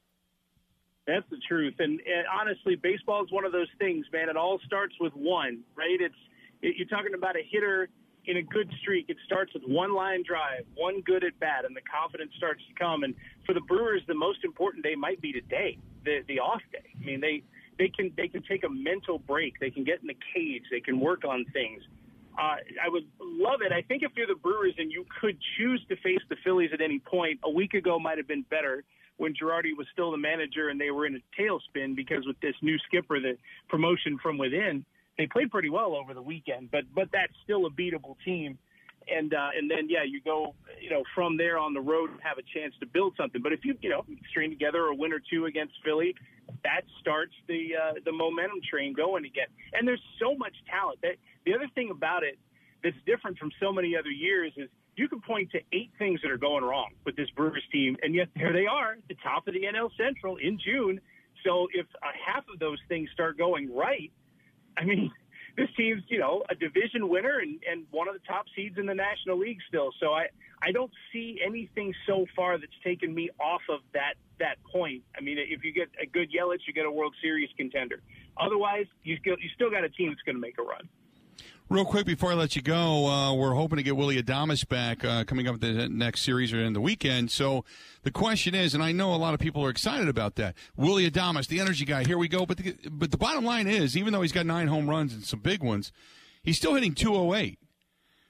That's 1.06 1.24
the 1.30 1.38
truth. 1.48 1.74
And, 1.78 2.00
and 2.00 2.26
honestly, 2.32 2.74
baseball 2.74 3.24
is 3.24 3.30
one 3.30 3.44
of 3.44 3.52
those 3.52 3.68
things, 3.78 4.04
man. 4.12 4.28
It 4.28 4.36
all 4.36 4.58
starts 4.66 4.94
with 5.00 5.14
one, 5.14 5.60
right? 5.76 5.96
It's 6.00 6.14
it, 6.60 6.74
you're 6.76 6.88
talking 6.88 7.14
about 7.14 7.36
a 7.36 7.42
hitter 7.48 7.88
in 8.28 8.36
a 8.36 8.42
good 8.42 8.70
streak, 8.82 9.06
it 9.08 9.16
starts 9.24 9.54
with 9.54 9.62
one 9.66 9.94
line 9.94 10.22
drive, 10.22 10.64
one 10.74 11.00
good 11.00 11.24
at 11.24 11.38
bat, 11.40 11.64
and 11.64 11.74
the 11.74 11.80
confidence 11.80 12.30
starts 12.36 12.60
to 12.68 12.74
come. 12.74 13.02
And 13.02 13.14
for 13.46 13.54
the 13.54 13.60
Brewers, 13.60 14.02
the 14.06 14.14
most 14.14 14.44
important 14.44 14.84
day 14.84 14.94
might 14.94 15.20
be 15.22 15.32
today, 15.32 15.78
the 16.04 16.18
the 16.28 16.38
off 16.38 16.60
day. 16.70 16.84
I 16.94 17.04
mean, 17.04 17.20
they 17.20 17.42
they 17.78 17.88
can 17.88 18.12
they 18.16 18.28
can 18.28 18.42
take 18.42 18.64
a 18.64 18.68
mental 18.68 19.18
break. 19.18 19.58
They 19.60 19.70
can 19.70 19.82
get 19.82 20.02
in 20.02 20.08
the 20.08 20.16
cage. 20.34 20.64
They 20.70 20.80
can 20.80 21.00
work 21.00 21.24
on 21.24 21.46
things. 21.54 21.82
Uh, 22.38 22.56
I 22.84 22.88
would 22.88 23.04
love 23.20 23.60
it. 23.62 23.72
I 23.72 23.82
think 23.82 24.02
if 24.02 24.12
you're 24.16 24.28
the 24.28 24.36
Brewers 24.36 24.74
and 24.78 24.92
you 24.92 25.04
could 25.20 25.36
choose 25.56 25.84
to 25.88 25.96
face 25.96 26.20
the 26.28 26.36
Phillies 26.44 26.70
at 26.72 26.80
any 26.80 27.00
point, 27.00 27.40
a 27.42 27.50
week 27.50 27.74
ago 27.74 27.98
might 27.98 28.16
have 28.18 28.28
been 28.28 28.44
better 28.48 28.84
when 29.16 29.34
Girardi 29.34 29.76
was 29.76 29.88
still 29.92 30.12
the 30.12 30.18
manager 30.18 30.68
and 30.68 30.80
they 30.80 30.92
were 30.92 31.04
in 31.04 31.16
a 31.16 31.40
tailspin 31.40 31.96
because 31.96 32.24
with 32.26 32.38
this 32.40 32.54
new 32.62 32.78
skipper, 32.86 33.18
the 33.18 33.36
promotion 33.68 34.18
from 34.22 34.38
within 34.38 34.84
they 35.18 35.26
played 35.26 35.50
pretty 35.50 35.68
well 35.68 35.94
over 35.94 36.14
the 36.14 36.22
weekend, 36.22 36.70
but 36.70 36.84
but 36.94 37.08
that's 37.12 37.32
still 37.44 37.66
a 37.66 37.70
beatable 37.70 38.16
team. 38.24 38.56
And 39.10 39.34
uh, 39.34 39.48
and 39.56 39.70
then 39.70 39.88
yeah, 39.90 40.04
you 40.06 40.20
go 40.22 40.54
you 40.80 40.90
know 40.90 41.02
from 41.14 41.36
there 41.36 41.58
on 41.58 41.74
the 41.74 41.80
road 41.80 42.10
and 42.10 42.20
have 42.22 42.38
a 42.38 42.46
chance 42.54 42.72
to 42.80 42.86
build 42.86 43.14
something. 43.16 43.42
But 43.42 43.52
if 43.52 43.64
you 43.64 43.74
you 43.80 43.90
know 43.90 44.06
string 44.30 44.50
together 44.50 44.86
a 44.86 44.94
win 44.94 45.12
or 45.12 45.18
two 45.18 45.46
against 45.46 45.74
Philly, 45.84 46.14
that 46.62 46.82
starts 47.00 47.34
the 47.48 47.70
uh, 47.74 47.92
the 48.04 48.12
momentum 48.12 48.60
train 48.70 48.94
going 48.94 49.24
again. 49.24 49.48
And 49.72 49.88
there's 49.88 50.02
so 50.20 50.36
much 50.36 50.54
talent. 50.70 51.00
That 51.02 51.16
the 51.48 51.54
other 51.54 51.68
thing 51.74 51.90
about 51.90 52.24
it 52.24 52.38
that's 52.84 52.96
different 53.06 53.38
from 53.38 53.50
so 53.58 53.72
many 53.72 53.96
other 53.96 54.10
years 54.10 54.52
is 54.56 54.68
you 54.96 55.08
can 55.08 55.20
point 55.20 55.50
to 55.52 55.58
eight 55.72 55.90
things 55.98 56.20
that 56.22 56.30
are 56.30 56.36
going 56.38 56.62
wrong 56.62 56.90
with 57.06 57.16
this 57.16 57.30
Brewers 57.30 57.62
team, 57.72 57.96
and 58.02 58.14
yet 58.14 58.28
there 58.36 58.52
they 58.52 58.66
are, 58.66 58.92
at 58.92 59.08
the 59.08 59.16
top 59.22 59.48
of 59.48 59.54
the 59.54 59.60
NL 59.60 59.90
Central 59.96 60.36
in 60.36 60.58
June. 60.62 61.00
So 61.44 61.68
if 61.72 61.86
half 62.02 62.44
of 62.52 62.58
those 62.58 62.78
things 62.88 63.08
start 63.14 63.38
going 63.38 63.74
right, 63.74 64.12
I 64.76 64.84
mean, 64.84 65.10
this 65.56 65.68
team's 65.76 66.02
you 66.08 66.18
know 66.18 66.44
a 66.50 66.54
division 66.54 67.08
winner 67.08 67.38
and, 67.38 67.58
and 67.68 67.86
one 67.90 68.08
of 68.08 68.14
the 68.14 68.20
top 68.28 68.44
seeds 68.54 68.76
in 68.76 68.86
the 68.86 68.94
National 68.94 69.38
League 69.38 69.58
still. 69.68 69.90
So 70.00 70.12
I 70.12 70.26
I 70.60 70.70
don't 70.72 70.92
see 71.12 71.40
anything 71.44 71.94
so 72.06 72.26
far 72.36 72.58
that's 72.58 72.78
taken 72.84 73.14
me 73.14 73.30
off 73.40 73.62
of 73.70 73.80
that 73.94 74.14
that 74.38 74.56
point. 74.70 75.02
I 75.16 75.22
mean, 75.22 75.38
if 75.38 75.64
you 75.64 75.72
get 75.72 75.88
a 76.02 76.06
good 76.06 76.28
Yelich, 76.30 76.66
you 76.66 76.74
get 76.74 76.84
a 76.84 76.90
World 76.90 77.14
Series 77.22 77.48
contender. 77.56 78.02
Otherwise, 78.36 78.86
you 79.02 79.16
still 79.20 79.36
you 79.40 79.48
still 79.54 79.70
got 79.70 79.84
a 79.84 79.88
team 79.88 80.10
that's 80.10 80.22
going 80.22 80.36
to 80.36 80.42
make 80.42 80.58
a 80.58 80.62
run. 80.62 80.88
Real 81.70 81.84
quick 81.84 82.06
before 82.06 82.32
I 82.32 82.34
let 82.34 82.56
you 82.56 82.62
go, 82.62 83.06
uh, 83.06 83.34
we're 83.34 83.52
hoping 83.52 83.76
to 83.76 83.82
get 83.82 83.94
Willie 83.94 84.20
Adames 84.22 84.66
back 84.66 85.04
uh, 85.04 85.24
coming 85.24 85.46
up 85.46 85.60
the 85.60 85.86
next 85.86 86.22
series 86.22 86.50
or 86.50 86.62
in 86.62 86.72
the 86.72 86.80
weekend. 86.80 87.30
So 87.30 87.62
the 88.04 88.10
question 88.10 88.54
is, 88.54 88.72
and 88.72 88.82
I 88.82 88.90
know 88.92 89.14
a 89.14 89.16
lot 89.16 89.34
of 89.34 89.40
people 89.40 89.62
are 89.62 89.68
excited 89.68 90.08
about 90.08 90.36
that, 90.36 90.54
Willie 90.78 91.10
Adames, 91.10 91.46
the 91.46 91.60
energy 91.60 91.84
guy. 91.84 92.04
Here 92.04 92.16
we 92.16 92.26
go. 92.26 92.46
But 92.46 92.56
the, 92.56 92.74
but 92.90 93.10
the 93.10 93.18
bottom 93.18 93.44
line 93.44 93.66
is, 93.66 93.98
even 93.98 94.14
though 94.14 94.22
he's 94.22 94.32
got 94.32 94.46
nine 94.46 94.68
home 94.68 94.88
runs 94.88 95.12
and 95.12 95.22
some 95.24 95.40
big 95.40 95.62
ones, 95.62 95.92
he's 96.42 96.56
still 96.56 96.72
hitting 96.72 96.94
208. 96.94 97.58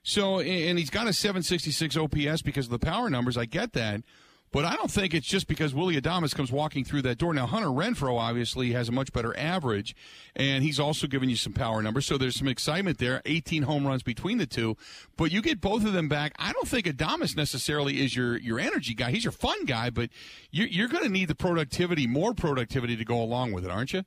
So 0.03 0.41
and 0.41 0.77
he's 0.77 0.91
got 0.91 1.07
a 1.07 1.13
766 1.13 1.97
OPS 1.97 2.43
because 2.43 2.67
of 2.67 2.73
the 2.73 2.81
power 2.81 3.09
numbers. 3.09 3.37
I 3.37 3.45
get 3.45 3.73
that. 3.75 4.01
But 4.51 4.65
I 4.65 4.75
don't 4.77 4.91
think 4.91 5.15
it's 5.15 5.27
just 5.27 5.47
because 5.47 5.75
Willie 5.75 6.01
Adames 6.01 6.35
comes 6.35 6.51
walking 6.51 6.85
through 6.85 7.03
that 7.03 7.19
door. 7.19 7.35
Now, 7.35 7.47
Hunter 7.47 7.69
Renfroe 7.69 8.19
obviously 8.19 8.73
has 8.73 8.89
a 8.89 8.93
much 8.93 9.13
better 9.13 9.37
average, 9.39 9.95
and 10.35 10.65
he's 10.65 10.81
also 10.81 11.07
giving 11.07 11.29
you 11.29 11.37
some 11.37 11.53
power 11.53 11.83
numbers. 11.83 12.07
So 12.07 12.17
there's 12.17 12.37
some 12.37 12.49
excitement 12.49 12.99
there. 12.99 13.21
18 13.27 13.65
home 13.65 13.87
runs 13.87 14.03
between 14.03 14.39
the 14.39 14.47
two. 14.47 14.77
But 15.17 15.33
you 15.33 15.43
get 15.43 15.61
both 15.61 15.85
of 15.85 15.93
them 15.93 16.09
back. 16.09 16.33
I 16.39 16.53
don't 16.53 16.69
think 16.69 16.87
Adames 16.87 17.37
necessarily 17.37 18.01
is 18.01 18.17
your, 18.17 18.39
your 18.39 18.59
energy 18.59 18.95
guy. 18.95 19.11
He's 19.11 19.25
your 19.25 19.33
fun 19.33 19.65
guy, 19.65 19.91
but 19.91 20.11
you're, 20.51 20.69
you're 20.69 20.89
going 20.89 21.05
to 21.05 21.11
need 21.11 21.29
the 21.29 21.35
productivity, 21.35 22.07
more 22.07 22.33
productivity 22.35 22.97
to 22.97 23.05
go 23.05 23.21
along 23.21 23.53
with 23.53 23.65
it, 23.65 23.71
aren't 23.71 23.93
you? 23.93 24.05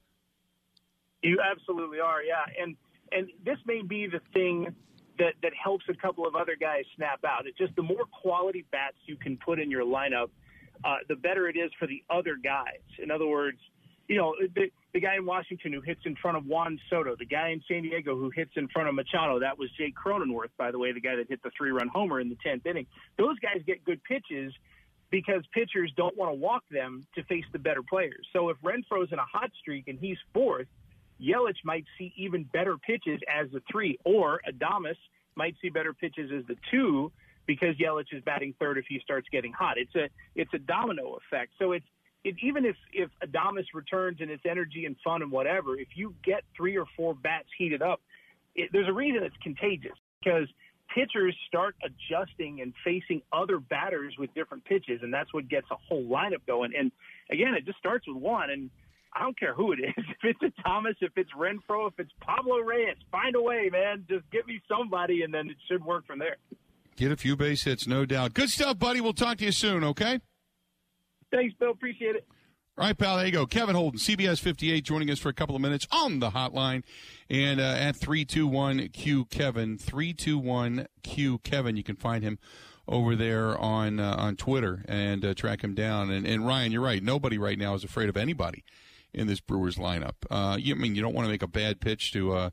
You 1.24 1.40
absolutely 1.40 2.00
are, 2.00 2.24
yeah. 2.24 2.46
And 2.60 2.76
and 3.12 3.30
this 3.46 3.58
may 3.66 3.82
be 3.82 4.08
the 4.08 4.22
thing 4.34 4.74
that 5.22 5.36
that 5.44 5.54
helps 5.54 5.86
a 5.88 5.94
couple 5.94 6.26
of 6.26 6.36
other 6.36 6.56
guys 6.60 6.84
snap 6.96 7.20
out. 7.24 7.46
It's 7.46 7.58
just 7.58 7.76
the 7.76 7.84
more 7.84 8.06
quality 8.12 8.66
bats 8.72 8.98
you 9.06 9.16
can 9.16 9.38
put 9.38 9.60
in 9.60 9.70
your 9.70 9.86
lineup, 9.86 10.30
uh, 10.84 10.98
the 11.08 11.16
better 11.16 11.48
it 11.48 11.56
is 11.56 11.72
for 11.78 11.88
the 11.88 12.04
other 12.10 12.38
guys. 12.44 12.82
In 12.98 13.12
other 13.12 13.28
words, 13.28 13.60
you 14.08 14.18
know 14.18 14.36
the 14.56 14.72
the 14.94 15.00
guy 15.00 15.16
in 15.16 15.26
Washington 15.26 15.74
who 15.74 15.82
hits 15.82 16.02
in 16.06 16.16
front 16.16 16.38
of 16.38 16.46
Juan 16.46 16.80
Soto, 16.90 17.16
the 17.16 17.26
guy 17.26 17.50
in 17.50 17.62
San 17.68 17.84
Diego 17.84 18.18
who 18.18 18.32
hits 18.32 18.52
in 18.56 18.68
front 18.70 18.90
of 18.90 18.96
Machado. 18.96 19.40
That 19.40 19.60
was 19.60 19.70
Jake 19.78 19.94
Cronenworth, 19.96 20.50
by 20.58 20.72
the 20.72 20.80
way, 20.80 20.92
the 20.92 21.00
guy 21.00 21.16
that 21.16 21.30
hit 21.30 21.44
the 21.44 21.52
three 21.56 21.72
run 21.72 21.88
homer 21.88 22.20
in 22.20 22.30
the 22.30 22.38
tenth 22.44 22.66
inning. 22.66 22.88
Those 23.18 23.38
guys 23.40 23.62
get 23.66 23.86
good 23.86 24.04
pitches 24.04 24.52
because 25.12 25.44
pitchers 25.54 25.94
don't 25.96 26.18
want 26.18 26.32
to 26.32 26.36
walk 26.36 26.64
them 26.72 27.06
to 27.16 27.24
face 27.26 27.46
the 27.52 27.60
better 27.60 27.84
players. 27.84 28.26
So 28.34 28.50
if 28.50 28.58
Renfroe's 28.64 29.12
in 29.12 29.20
a 29.20 29.26
hot 29.26 29.52
streak 29.62 29.88
and 29.88 30.00
he's 30.00 30.18
fourth, 30.34 30.68
Yelich 31.22 31.64
might 31.64 31.86
see 31.98 32.14
even 32.16 32.44
better 32.44 32.78
pitches 32.78 33.20
as 33.34 33.50
the 33.52 33.62
three, 33.72 34.00
or 34.04 34.42
Adames 34.50 34.96
might 35.36 35.56
see 35.62 35.70
better 35.70 35.94
pitches 35.94 36.32
as 36.36 36.46
the 36.48 36.56
two 36.72 37.12
because 37.48 37.76
Yelich 37.78 38.14
is 38.14 38.24
batting 38.24 38.54
third 38.60 38.78
if 38.78 38.86
he 38.88 39.00
starts 39.04 39.28
getting 39.32 39.52
hot. 39.52 39.78
It's 39.78 39.96
a 39.96 40.10
it's 40.36 40.54
a 40.54 40.60
domino 40.60 41.18
effect. 41.18 41.54
So 41.60 41.74
it's 41.74 41.86
it, 42.24 42.36
even 42.42 42.66
if 42.66 42.76
if 42.94 43.10
Adames 43.24 43.66
returns 43.74 44.18
and 44.22 44.30
it's 44.30 44.44
energy 44.50 44.86
and 44.86 44.96
fun 45.04 45.22
and 45.22 45.32
whatever, 45.32 45.78
if 45.78 45.90
you 45.96 46.16
get 46.24 46.44
three 46.56 46.78
or 46.78 46.86
four 46.96 47.14
bats 47.14 47.48
heated 47.58 47.82
up, 47.82 48.02
it, 48.56 48.70
there's 48.72 48.88
a 48.88 48.94
reason 48.94 49.24
it's 49.24 49.36
contagious 49.42 49.98
because 50.24 50.48
pitchers 50.94 51.36
start 51.48 51.76
adjusting 51.84 52.62
and 52.62 52.74
facing 52.84 53.22
other 53.32 53.60
batters 53.60 54.14
with 54.20 54.34
different 54.34 54.64
pitches, 54.66 55.00
and 55.02 55.14
that's 55.14 55.34
what 55.34 55.48
gets 55.50 55.68
a 55.72 55.76
whole 55.88 56.04
lineup 56.04 56.46
going. 56.46 56.74
And 56.78 56.92
again, 57.32 57.54
it 57.56 57.66
just 57.66 57.78
starts 57.78 58.08
with 58.08 58.18
one 58.18 58.50
and 58.50 58.70
I 59.14 59.22
don't 59.22 59.38
care 59.38 59.54
who 59.54 59.74
it 59.74 59.80
is. 59.80 59.94
If 60.24 60.38
it's 60.42 60.56
a 60.58 60.62
Thomas, 60.62 60.96
if 61.02 61.12
it's 61.16 61.32
Renfroe, 61.32 61.88
if 61.88 62.00
it's 62.00 62.12
Pablo 62.22 62.60
Reyes, 62.60 62.96
find 63.12 63.36
a 63.36 63.42
way, 63.42 63.70
man. 63.72 64.06
Just 64.08 64.30
get 64.32 64.46
me 64.46 64.62
somebody, 64.68 65.24
and 65.24 65.34
then 65.34 65.50
it 65.50 65.58
should 65.68 65.84
work 65.84 66.06
from 66.06 66.20
there. 66.20 66.38
Get 66.96 67.12
a 67.12 67.18
few 67.18 67.36
base 67.36 67.64
hits, 67.64 67.88
no 67.88 68.06
doubt. 68.06 68.36
Good 68.36 68.50
stuff, 68.50 68.78
buddy. 68.78 69.02
We'll 69.02 69.14
talk 69.14 69.40
to 69.40 69.46
you 69.46 69.52
soon, 69.52 69.84
okay? 69.84 70.20
Thanks, 71.32 71.56
Bill. 71.60 71.72
Appreciate 71.72 72.16
it. 72.16 72.28
All 72.78 72.86
right, 72.86 72.98
pal. 72.98 73.18
There 73.18 73.26
you 73.26 73.32
go. 73.32 73.46
Kevin 73.46 73.76
Holden, 73.76 74.00
CBS 74.00 74.40
58, 74.40 74.84
joining 74.84 75.10
us 75.10 75.20
for 75.20 75.30
a 75.30 75.34
couple 75.34 75.56
of 75.56 75.62
minutes 75.62 75.88
on 75.92 76.20
the 76.20 76.30
hotline. 76.30 76.84
And 77.30 77.60
uh, 77.60 77.64
at 77.64 77.96
321Q 77.96 79.30
Kevin, 79.30 79.78
321Q 79.78 81.44
Kevin, 81.44 81.76
you 81.76 81.84
can 81.84 81.96
find 81.96 82.24
him 82.24 82.38
over 82.88 83.16
there 83.16 83.58
on 83.58 84.00
uh, 84.00 84.16
on 84.18 84.36
Twitter 84.36 84.84
and 84.88 85.26
uh, 85.26 85.34
track 85.34 85.64
him 85.64 85.74
down. 85.74 86.12
And, 86.12 86.26
and 86.26 86.46
Ryan, 86.46 86.72
you're 86.72 86.82
right. 86.82 87.02
Nobody 87.02 87.38
right 87.38 87.58
now 87.58 87.74
is 87.74 87.84
afraid 87.84 88.10
of 88.10 88.18
anybody 88.18 88.64
in 89.14 89.28
this 89.28 89.40
Brewers 89.40 89.78
lineup. 89.78 90.16
Uh, 90.30 90.58
you 90.60 90.76
I 90.76 90.78
mean 90.78 90.96
you 90.96 91.02
don't 91.02 91.14
want 91.14 91.26
to 91.26 91.32
make 91.32 91.44
a 91.44 91.48
bad 91.48 91.80
pitch 91.80 92.12
to 92.14 92.34
uh, 92.34 92.50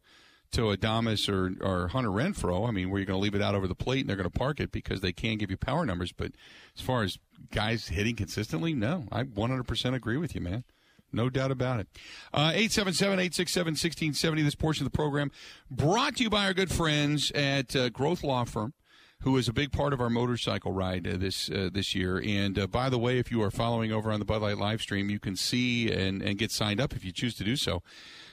to 0.52 0.62
Adames 0.62 1.28
or, 1.28 1.54
or 1.64 1.88
Hunter 1.88 2.10
Renfroe. 2.10 2.68
I 2.68 2.70
mean, 2.70 2.90
where 2.90 2.98
you're 2.98 3.06
going 3.06 3.18
to 3.18 3.22
leave 3.22 3.34
it 3.34 3.42
out 3.42 3.54
over 3.54 3.66
the 3.66 3.74
plate 3.74 4.00
and 4.00 4.08
they're 4.08 4.16
going 4.16 4.30
to 4.30 4.38
park 4.38 4.60
it 4.60 4.72
because 4.72 5.00
they 5.00 5.12
can 5.12 5.36
give 5.36 5.50
you 5.50 5.56
power 5.56 5.84
numbers. 5.84 6.12
But 6.12 6.32
as 6.76 6.82
far 6.82 7.02
as 7.02 7.18
guys 7.52 7.88
hitting 7.88 8.16
consistently, 8.16 8.72
no, 8.72 9.04
I 9.12 9.24
100% 9.24 9.94
agree 9.94 10.16
with 10.16 10.34
you, 10.34 10.40
man. 10.40 10.64
No 11.12 11.30
doubt 11.30 11.50
about 11.50 11.80
it. 11.80 11.88
Uh, 12.34 12.52
877 12.54 13.14
867 13.14 13.72
1670. 13.72 14.42
This 14.42 14.54
portion 14.54 14.86
of 14.86 14.92
the 14.92 14.96
program 14.96 15.30
brought 15.70 16.16
to 16.16 16.22
you 16.22 16.30
by 16.30 16.44
our 16.44 16.54
good 16.54 16.70
friends 16.70 17.30
at 17.32 17.74
uh, 17.74 17.88
Growth 17.88 18.22
Law 18.22 18.44
Firm 18.44 18.74
who 19.22 19.36
is 19.36 19.48
a 19.48 19.52
big 19.52 19.72
part 19.72 19.92
of 19.92 20.00
our 20.00 20.10
motorcycle 20.10 20.72
ride 20.72 21.06
uh, 21.06 21.16
this 21.16 21.50
uh, 21.50 21.68
this 21.72 21.94
year. 21.94 22.22
And 22.24 22.58
uh, 22.58 22.66
by 22.66 22.88
the 22.88 22.98
way, 22.98 23.18
if 23.18 23.30
you 23.30 23.42
are 23.42 23.50
following 23.50 23.92
over 23.92 24.12
on 24.12 24.20
the 24.20 24.24
Bud 24.24 24.42
Light 24.42 24.58
live 24.58 24.80
stream, 24.80 25.10
you 25.10 25.18
can 25.18 25.34
see 25.36 25.90
and, 25.90 26.22
and 26.22 26.38
get 26.38 26.52
signed 26.52 26.80
up 26.80 26.94
if 26.94 27.04
you 27.04 27.12
choose 27.12 27.34
to 27.36 27.44
do 27.44 27.56
so. 27.56 27.82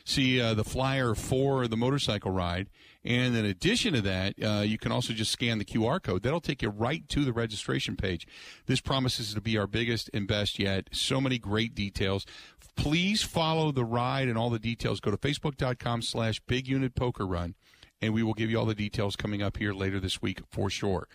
See 0.04 0.40
uh, 0.40 0.54
the 0.54 0.64
flyer 0.64 1.16
for 1.16 1.68
the 1.68 1.76
motorcycle 1.76 2.30
ride. 2.30 2.70
And 3.04 3.36
in 3.36 3.46
addition 3.46 3.94
to 3.94 4.02
that, 4.02 4.36
uh, 4.44 4.62
you 4.62 4.78
can 4.78 4.92
also 4.92 5.14
just 5.14 5.32
scan 5.32 5.58
the 5.58 5.66
QR 5.66 6.02
code. 6.02 6.24
That'll 6.24 6.42
take 6.42 6.62
you 6.62 6.70
right 6.70 7.08
to 7.10 7.24
the 7.24 7.34
registration 7.34 7.96
page. 7.96 8.28
This 8.66 8.82
promises 8.82 9.34
to 9.34 9.42
be 9.42 9.58
our 9.58 9.68
biggest 9.68 10.10
and 10.14 10.28
best 10.28 10.60
yet. 10.60 10.90
So 10.92 11.20
many 11.22 11.38
great 11.40 11.74
details. 11.76 12.26
Please 12.76 13.24
follow 13.24 13.72
the 13.72 13.86
ride 13.86 14.28
and 14.28 14.38
all 14.38 14.50
the 14.50 14.60
details. 14.60 15.00
Go 15.00 15.12
to 15.12 15.18
facebook.com 15.18 16.02
slash 16.02 16.40
big 16.42 16.68
unit 16.68 16.94
poker 16.94 17.26
run 17.26 17.56
and 18.06 18.14
we 18.14 18.24
will 18.24 18.34
give 18.34 18.52
you 18.52 18.60
all 18.60 18.66
the 18.66 18.76
details 18.76 19.16
coming 19.16 19.42
up 19.42 19.58
here 19.58 19.74
later 19.74 20.00
this 20.00 20.22
week 20.22 20.42
for 20.52 20.70
sure. 20.70 21.08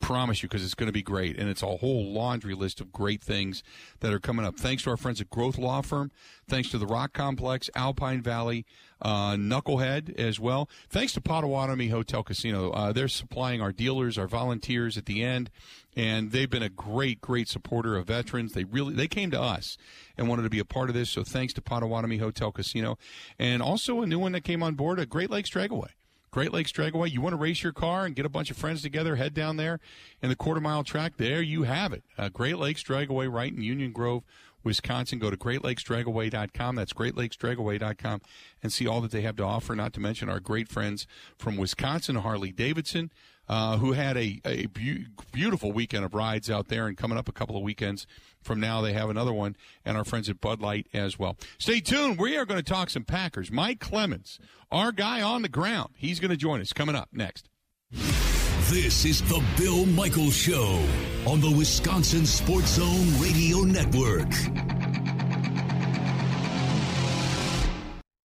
Promise 0.00 0.42
you, 0.44 0.48
because 0.48 0.64
it's 0.64 0.74
going 0.74 0.86
to 0.86 0.92
be 0.92 1.02
great, 1.02 1.36
and 1.36 1.48
it's 1.48 1.62
a 1.62 1.76
whole 1.78 2.12
laundry 2.12 2.54
list 2.54 2.80
of 2.80 2.92
great 2.92 3.20
things 3.20 3.64
that 3.98 4.12
are 4.12 4.20
coming 4.20 4.46
up. 4.46 4.56
Thanks 4.56 4.84
to 4.84 4.90
our 4.90 4.96
friends 4.96 5.20
at 5.20 5.28
Growth 5.28 5.58
Law 5.58 5.82
Firm, 5.82 6.12
thanks 6.46 6.70
to 6.70 6.78
the 6.78 6.86
Rock 6.86 7.12
Complex, 7.12 7.68
Alpine 7.74 8.22
Valley, 8.22 8.64
uh, 9.02 9.32
Knucklehead 9.32 10.16
as 10.16 10.38
well. 10.38 10.68
Thanks 10.88 11.14
to 11.14 11.20
Potawatomi 11.20 11.88
Hotel 11.88 12.22
Casino. 12.22 12.70
Uh, 12.70 12.92
they're 12.92 13.08
supplying 13.08 13.60
our 13.60 13.72
dealers, 13.72 14.16
our 14.16 14.28
volunteers 14.28 14.96
at 14.96 15.06
the 15.06 15.24
end, 15.24 15.50
and 15.96 16.30
they've 16.30 16.50
been 16.50 16.62
a 16.62 16.68
great, 16.68 17.20
great 17.20 17.48
supporter 17.48 17.96
of 17.96 18.06
veterans. 18.06 18.52
They 18.52 18.64
really 18.64 18.94
they 18.94 19.08
came 19.08 19.32
to 19.32 19.40
us 19.40 19.76
and 20.16 20.28
wanted 20.28 20.42
to 20.42 20.50
be 20.50 20.60
a 20.60 20.64
part 20.64 20.90
of 20.90 20.94
this. 20.94 21.10
So 21.10 21.24
thanks 21.24 21.52
to 21.54 21.60
Potawatomi 21.60 22.18
Hotel 22.18 22.52
Casino, 22.52 22.98
and 23.36 23.60
also 23.60 24.00
a 24.00 24.06
new 24.06 24.20
one 24.20 24.30
that 24.30 24.44
came 24.44 24.62
on 24.62 24.76
board, 24.76 25.00
a 25.00 25.06
Great 25.06 25.30
Lakes 25.30 25.50
Dragaway. 25.50 25.88
Great 26.30 26.52
Lakes 26.52 26.72
Dragaway. 26.72 27.10
You 27.10 27.20
want 27.20 27.32
to 27.32 27.38
race 27.38 27.62
your 27.62 27.72
car 27.72 28.04
and 28.04 28.14
get 28.14 28.26
a 28.26 28.30
bunch 28.30 28.50
of 28.50 28.56
friends 28.56 28.82
together, 28.82 29.16
head 29.16 29.34
down 29.34 29.56
there 29.56 29.80
in 30.22 30.28
the 30.28 30.36
quarter 30.36 30.60
mile 30.60 30.84
track. 30.84 31.14
There 31.16 31.40
you 31.40 31.62
have 31.62 31.92
it. 31.92 32.04
Uh, 32.16 32.28
Great 32.28 32.58
Lakes 32.58 32.82
Dragaway 32.82 33.32
right 33.32 33.52
in 33.52 33.62
Union 33.62 33.92
Grove, 33.92 34.24
Wisconsin. 34.62 35.18
Go 35.18 35.30
to 35.30 35.36
greatlakesdragaway.com. 35.36 36.74
That's 36.76 36.92
greatlakesdragaway.com 36.92 38.20
and 38.62 38.72
see 38.72 38.86
all 38.86 39.00
that 39.00 39.10
they 39.10 39.22
have 39.22 39.36
to 39.36 39.44
offer, 39.44 39.74
not 39.74 39.92
to 39.94 40.00
mention 40.00 40.28
our 40.28 40.40
great 40.40 40.68
friends 40.68 41.06
from 41.38 41.56
Wisconsin, 41.56 42.16
Harley 42.16 42.52
Davidson. 42.52 43.10
Uh, 43.50 43.78
who 43.78 43.92
had 43.92 44.14
a, 44.18 44.42
a 44.44 44.66
be- 44.66 45.06
beautiful 45.32 45.72
weekend 45.72 46.04
of 46.04 46.12
rides 46.12 46.50
out 46.50 46.68
there, 46.68 46.86
and 46.86 46.98
coming 46.98 47.16
up 47.16 47.30
a 47.30 47.32
couple 47.32 47.56
of 47.56 47.62
weekends 47.62 48.06
from 48.48 48.58
now, 48.58 48.80
they 48.80 48.94
have 48.94 49.10
another 49.10 49.32
one, 49.32 49.54
and 49.84 49.96
our 49.96 50.04
friends 50.04 50.28
at 50.28 50.40
Bud 50.40 50.60
Light 50.60 50.88
as 50.94 51.18
well. 51.18 51.36
Stay 51.58 51.80
tuned. 51.80 52.18
We 52.18 52.36
are 52.36 52.46
going 52.46 52.58
to 52.58 52.68
talk 52.68 52.88
some 52.88 53.04
Packers. 53.04 53.52
Mike 53.52 53.78
Clemens, 53.78 54.40
our 54.72 54.90
guy 54.90 55.20
on 55.20 55.42
the 55.42 55.48
ground, 55.50 55.90
he's 55.94 56.18
going 56.18 56.30
to 56.30 56.36
join 56.36 56.60
us 56.62 56.72
coming 56.72 56.96
up 56.96 57.10
next. 57.12 57.50
This 57.92 59.04
is 59.04 59.20
the 59.28 59.44
Bill 59.58 59.84
Michaels 59.84 60.34
Show 60.34 60.82
on 61.26 61.42
the 61.42 61.50
Wisconsin 61.50 62.24
Sports 62.24 62.76
Zone 62.76 63.20
Radio 63.20 63.58
Network. 63.58 64.30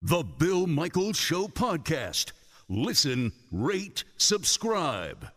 The 0.03 0.23
Bill 0.39 0.69
Michaels 0.69 1.17
Show 1.17 1.49
podcast. 1.49 2.31
Listen, 2.69 3.33
rate, 3.51 4.05
subscribe. 4.19 5.33